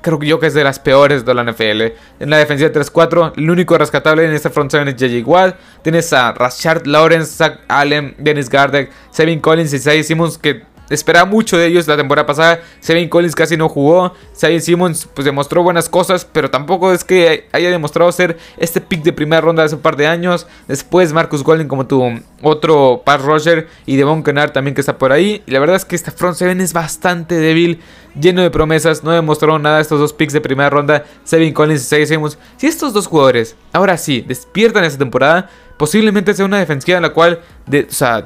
creo 0.00 0.18
que 0.18 0.26
yo 0.26 0.40
que 0.40 0.46
es 0.46 0.54
de 0.54 0.64
las 0.64 0.78
peores 0.78 1.24
de 1.24 1.34
la 1.34 1.44
NFL. 1.44 1.82
En 2.20 2.30
la 2.30 2.38
defensiva 2.38 2.70
3-4, 2.70 3.34
el 3.36 3.50
único 3.50 3.76
rescatable 3.76 4.24
en 4.24 4.32
este 4.32 4.50
front 4.50 4.70
7 4.70 4.90
es 4.90 4.96
JJ 4.96 5.26
Watt. 5.26 5.56
Tienes 5.82 6.12
a 6.12 6.32
Rashard 6.32 6.86
Lawrence, 6.86 7.32
Zach 7.32 7.60
Allen, 7.68 8.14
Dennis 8.18 8.48
Gardeck, 8.48 8.90
Sevin 9.10 9.40
Collins 9.40 9.72
y 9.72 9.78
Say 9.78 10.02
Simmons 10.02 10.38
que 10.38 10.62
esperaba 10.90 11.24
mucho 11.24 11.56
de 11.56 11.66
ellos 11.66 11.86
la 11.88 11.96
temporada 11.96 12.26
pasada. 12.26 12.60
Sevin 12.80 13.08
Collins 13.08 13.34
casi 13.34 13.56
no 13.56 13.68
jugó. 13.68 14.12
Xavier 14.38 14.60
Simmons 14.60 15.08
pues 15.14 15.24
demostró 15.24 15.62
buenas 15.62 15.88
cosas, 15.88 16.26
pero 16.30 16.50
tampoco 16.50 16.92
es 16.92 17.04
que 17.04 17.48
haya 17.52 17.70
demostrado 17.70 18.10
ser 18.12 18.36
este 18.58 18.80
pick 18.80 19.02
de 19.02 19.12
primera 19.12 19.40
ronda 19.40 19.64
hace 19.64 19.76
un 19.76 19.80
par 19.80 19.96
de 19.96 20.06
años. 20.06 20.46
Después 20.68 21.12
Marcus 21.12 21.42
Golden 21.42 21.68
como 21.68 21.86
tu 21.86 22.20
otro 22.42 23.02
pass 23.04 23.22
rusher 23.22 23.68
y 23.86 23.96
Devon 23.96 24.22
Kennard 24.22 24.52
también 24.52 24.74
que 24.74 24.80
está 24.80 24.98
por 24.98 25.12
ahí. 25.12 25.42
Y 25.46 25.50
la 25.50 25.60
verdad 25.60 25.76
es 25.76 25.84
que 25.84 25.96
este 25.96 26.10
front 26.10 26.36
seven 26.36 26.60
es 26.60 26.72
bastante 26.72 27.36
débil, 27.36 27.80
lleno 28.18 28.42
de 28.42 28.50
promesas. 28.50 29.04
No 29.04 29.12
demostraron 29.12 29.62
nada 29.62 29.80
estos 29.80 29.98
dos 29.98 30.12
picks 30.12 30.32
de 30.32 30.40
primera 30.40 30.70
ronda, 30.70 31.04
Sevin 31.24 31.52
Collins 31.52 31.92
y 31.92 32.06
Simmons. 32.06 32.38
Si 32.56 32.66
estos 32.66 32.92
dos 32.92 33.06
jugadores 33.06 33.56
ahora 33.72 33.96
sí 33.96 34.24
despiertan 34.26 34.84
esta 34.84 34.98
temporada, 34.98 35.50
posiblemente 35.76 36.34
sea 36.34 36.44
una 36.44 36.58
defensiva 36.58 36.98
en 36.98 37.02
la 37.02 37.12
cual 37.14 37.40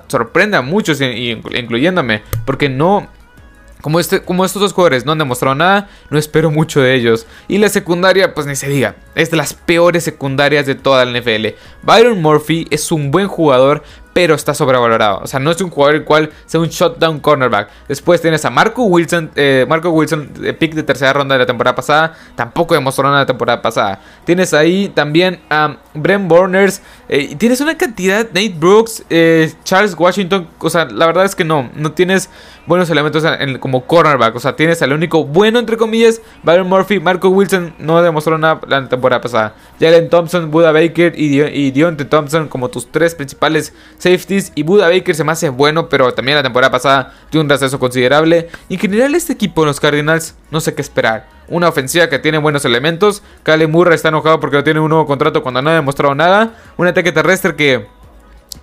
sorprenda 0.09 0.59
a 0.59 0.63
muchos, 0.63 1.01
incluyéndome, 1.01 2.23
porque 2.45 2.69
no... 2.69 3.09
Como, 3.81 4.01
este, 4.01 4.23
como 4.23 4.47
estos 4.47 4.63
dos 4.63 4.73
jugadores 4.73 5.05
no 5.05 5.13
han 5.13 5.19
demostrado 5.19 5.55
nada, 5.55 5.91
no 6.09 6.19
espero 6.19 6.51
mucho 6.51 6.81
de 6.81 6.95
ellos. 6.95 7.27
Y 7.49 7.59
la 7.59 7.69
secundaria, 7.69 8.33
pues 8.33 8.47
ni 8.47 8.57
se 8.57 8.67
diga, 8.67 8.97
es 9.15 9.31
de 9.31 9.37
las 9.37 9.53
peores 9.53 10.03
secundarias 10.05 10.65
de 10.65 10.75
toda 10.75 11.05
la 11.05 11.21
NFL. 11.21 11.49
Byron 11.83 12.23
Murphy 12.23 12.67
es 12.71 12.91
un 12.91 13.11
buen 13.11 13.29
jugador, 13.29 13.83
pero 14.15 14.35
está 14.35 14.55
sobrevalorado. 14.55 15.21
O 15.23 15.27
sea, 15.27 15.41
no 15.41 15.51
es 15.51 15.61
un 15.61 15.69
jugador 15.69 15.97
el 15.97 16.05
cual 16.05 16.31
sea 16.47 16.61
un 16.61 16.69
shutdown 16.69 17.19
cornerback. 17.19 17.69
Después 17.89 18.23
tienes 18.23 18.45
a 18.45 18.51
Marco 18.51 18.85
Wilson, 18.85 19.31
eh, 19.35 19.67
Marco 19.69 19.91
Wilson, 19.91 20.31
pick 20.59 20.75
de 20.75 20.85
tercera 20.85 21.13
ronda 21.13 21.35
de 21.35 21.41
la 21.41 21.47
temporada 21.47 21.75
pasada, 21.75 22.15
tampoco 22.37 22.75
demostró 22.75 23.05
nada 23.05 23.19
la 23.19 23.27
temporada 23.27 23.61
pasada. 23.61 24.01
Tienes 24.25 24.55
ahí 24.55 24.89
también 24.95 25.41
a 25.51 25.77
Brent 25.95 26.29
Burners, 26.29 26.81
eh, 27.09 27.35
tienes 27.37 27.61
una 27.61 27.77
cantidad, 27.77 28.27
Nate 28.29 28.55
Brooks, 28.57 29.05
eh, 29.11 29.53
Charles 29.65 29.97
Washington, 29.99 30.49
o 30.61 30.71
sea, 30.71 30.85
la 30.85 31.07
verdad 31.07 31.25
es 31.25 31.35
que 31.35 31.45
no, 31.45 31.69
no 31.75 31.93
tienes 31.93 32.31
buenos 32.67 32.89
elementos 32.89 33.25
como 33.61 33.85
cornerback, 33.85 34.37
o 34.37 34.41
sea, 34.41 34.57
tienes 34.57 34.81
al 34.81 34.93
único 34.93 35.25
bueno, 35.25 35.59
entre 35.59 35.77
comillas, 35.77 36.21
Byron 36.45 36.69
Murphy, 36.69 37.01
Marco 37.01 37.29
Wilson 37.29 37.75
no 37.79 38.01
demostró 38.01 38.39
nada 38.39 38.61
la 38.69 38.89
temporada 38.89 39.21
pasada. 39.21 39.55
Jalen 39.81 40.09
Thompson, 40.09 40.51
Buda 40.51 40.73
Baker 40.73 41.15
y, 41.17 41.43
y 41.43 41.71
Deontay 41.73 42.07
Thompson 42.07 42.49
como 42.49 42.69
tus 42.69 42.91
tres 42.91 43.15
principales 43.15 43.75
safeties. 44.05 44.53
Y 44.55 44.63
Buda 44.63 44.89
Baker 44.89 45.15
se 45.15 45.25
me 45.25 45.33
hace 45.33 45.49
bueno, 45.49 45.89
pero 45.89 46.13
también 46.15 46.37
la 46.37 46.43
temporada 46.43 46.71
pasada 46.71 47.13
tuvo 47.31 47.43
un 47.43 47.49
receso 47.49 47.79
considerable. 47.79 48.49
En 48.69 48.79
general 48.79 49.15
este 49.15 49.33
equipo 49.33 49.63
de 49.63 49.69
los 49.69 49.81
Cardinals 49.81 50.35
no 50.51 50.61
sé 50.61 50.75
qué 50.75 50.83
esperar. 50.83 51.27
Una 51.49 51.69
ofensiva 51.69 52.09
que 52.09 52.19
tiene 52.19 52.39
buenos 52.39 52.65
elementos. 52.65 53.23
Kale 53.43 53.67
Murray 53.67 53.97
está 53.97 54.09
enojado 54.09 54.41
porque 54.41 54.57
no 54.57 54.65
tiene 54.65 54.81
un 54.81 54.89
nuevo 54.89 55.07
contrato 55.07 55.43
cuando 55.43 55.61
no 55.63 55.71
ha 55.71 55.75
demostrado 55.75 56.15
nada. 56.15 56.55
Un 56.77 56.87
ataque 56.87 57.13
terrestre 57.13 57.57
que 57.57 57.87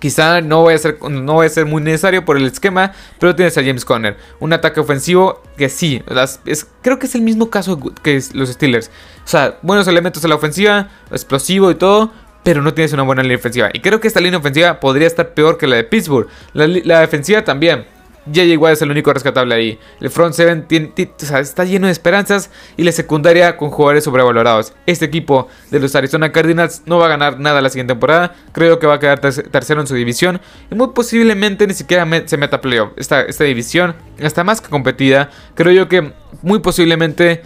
Quizá 0.02 0.40
no 0.40 0.64
vaya, 0.64 0.74
a 0.74 0.78
ser, 0.80 0.98
no 1.00 1.42
a 1.42 1.48
ser 1.48 1.64
muy 1.64 1.80
necesario 1.80 2.24
por 2.24 2.36
el 2.36 2.44
esquema, 2.44 2.92
pero 3.20 3.36
tienes 3.36 3.56
a 3.56 3.62
James 3.62 3.84
Conner. 3.84 4.16
Un 4.40 4.52
ataque 4.52 4.80
ofensivo 4.80 5.40
que 5.56 5.68
sí, 5.68 6.02
es, 6.44 6.66
creo 6.82 6.98
que 6.98 7.06
es 7.06 7.14
el 7.14 7.20
mismo 7.22 7.50
caso 7.50 7.78
que 8.02 8.20
los 8.32 8.48
Steelers. 8.48 8.90
O 9.24 9.28
sea, 9.28 9.58
buenos 9.62 9.86
elementos 9.86 10.24
en 10.24 10.30
la 10.30 10.34
ofensiva, 10.36 10.88
explosivo 11.12 11.70
y 11.70 11.76
todo, 11.76 12.10
pero 12.42 12.62
no 12.62 12.74
tienes 12.74 12.92
una 12.92 13.02
buena 13.02 13.22
línea 13.22 13.38
ofensiva. 13.38 13.70
Y 13.72 13.80
creo 13.80 14.00
que 14.00 14.08
esta 14.08 14.20
línea 14.20 14.38
ofensiva 14.38 14.80
podría 14.80 15.06
estar 15.06 15.34
peor 15.34 15.58
que 15.58 15.66
la 15.66 15.76
de 15.76 15.84
Pittsburgh. 15.84 16.28
La, 16.52 17.00
defensiva 17.00 17.44
también. 17.44 17.86
JJ 18.24 18.56
Watt 18.56 18.74
es 18.74 18.82
el 18.82 18.90
único 18.90 19.12
rescatable 19.12 19.52
ahí. 19.52 19.80
El 20.00 20.08
front 20.08 20.34
7 20.34 20.92
está 21.40 21.64
lleno 21.64 21.86
de 21.88 21.92
esperanzas 21.92 22.50
y 22.76 22.84
la 22.84 22.92
secundaria 22.92 23.56
con 23.56 23.70
jugadores 23.70 24.04
sobrevalorados. 24.04 24.74
Este 24.86 25.04
equipo 25.04 25.48
de 25.70 25.80
los 25.80 25.96
Arizona 25.96 26.30
Cardinals 26.30 26.82
no 26.86 26.98
va 26.98 27.06
a 27.06 27.08
ganar 27.08 27.40
nada 27.40 27.60
la 27.60 27.68
siguiente 27.68 27.94
temporada. 27.94 28.36
Creo 28.52 28.78
que 28.78 28.86
va 28.86 28.94
a 28.94 28.98
quedar 29.00 29.18
tercero 29.18 29.80
en 29.80 29.88
su 29.88 29.96
división 29.96 30.40
y 30.70 30.76
muy 30.76 30.88
posiblemente 30.94 31.66
ni 31.66 31.74
siquiera 31.74 32.06
se 32.26 32.36
meta 32.36 32.60
playoff. 32.60 32.92
Esta, 32.96 33.22
esta 33.22 33.42
división 33.42 33.96
está 34.18 34.44
más 34.44 34.60
que 34.60 34.68
competida. 34.68 35.30
Creo 35.56 35.72
yo 35.72 35.88
que 35.88 36.12
muy 36.42 36.60
posiblemente 36.60 37.42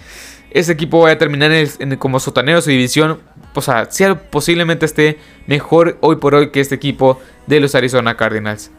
este 0.51 0.73
equipo 0.73 1.01
vaya 1.01 1.15
a 1.15 1.19
terminar 1.19 1.53
como 1.99 2.21
sotanero 2.21 2.61
su 2.61 2.71
división 2.71 3.21
o 3.57 3.63
sea, 3.63 3.89
posiblemente 4.31 4.87
esté 4.87 5.19
mejor 5.47 5.99
hoy 6.01 6.17
por 6.17 6.35
hoy 6.35 6.51
que 6.51 6.61
este 6.61 6.75
equipo 6.75 7.21
de 7.47 7.61
los 7.61 7.75
Arizona 7.75 8.17
Cardinals. 8.17 8.71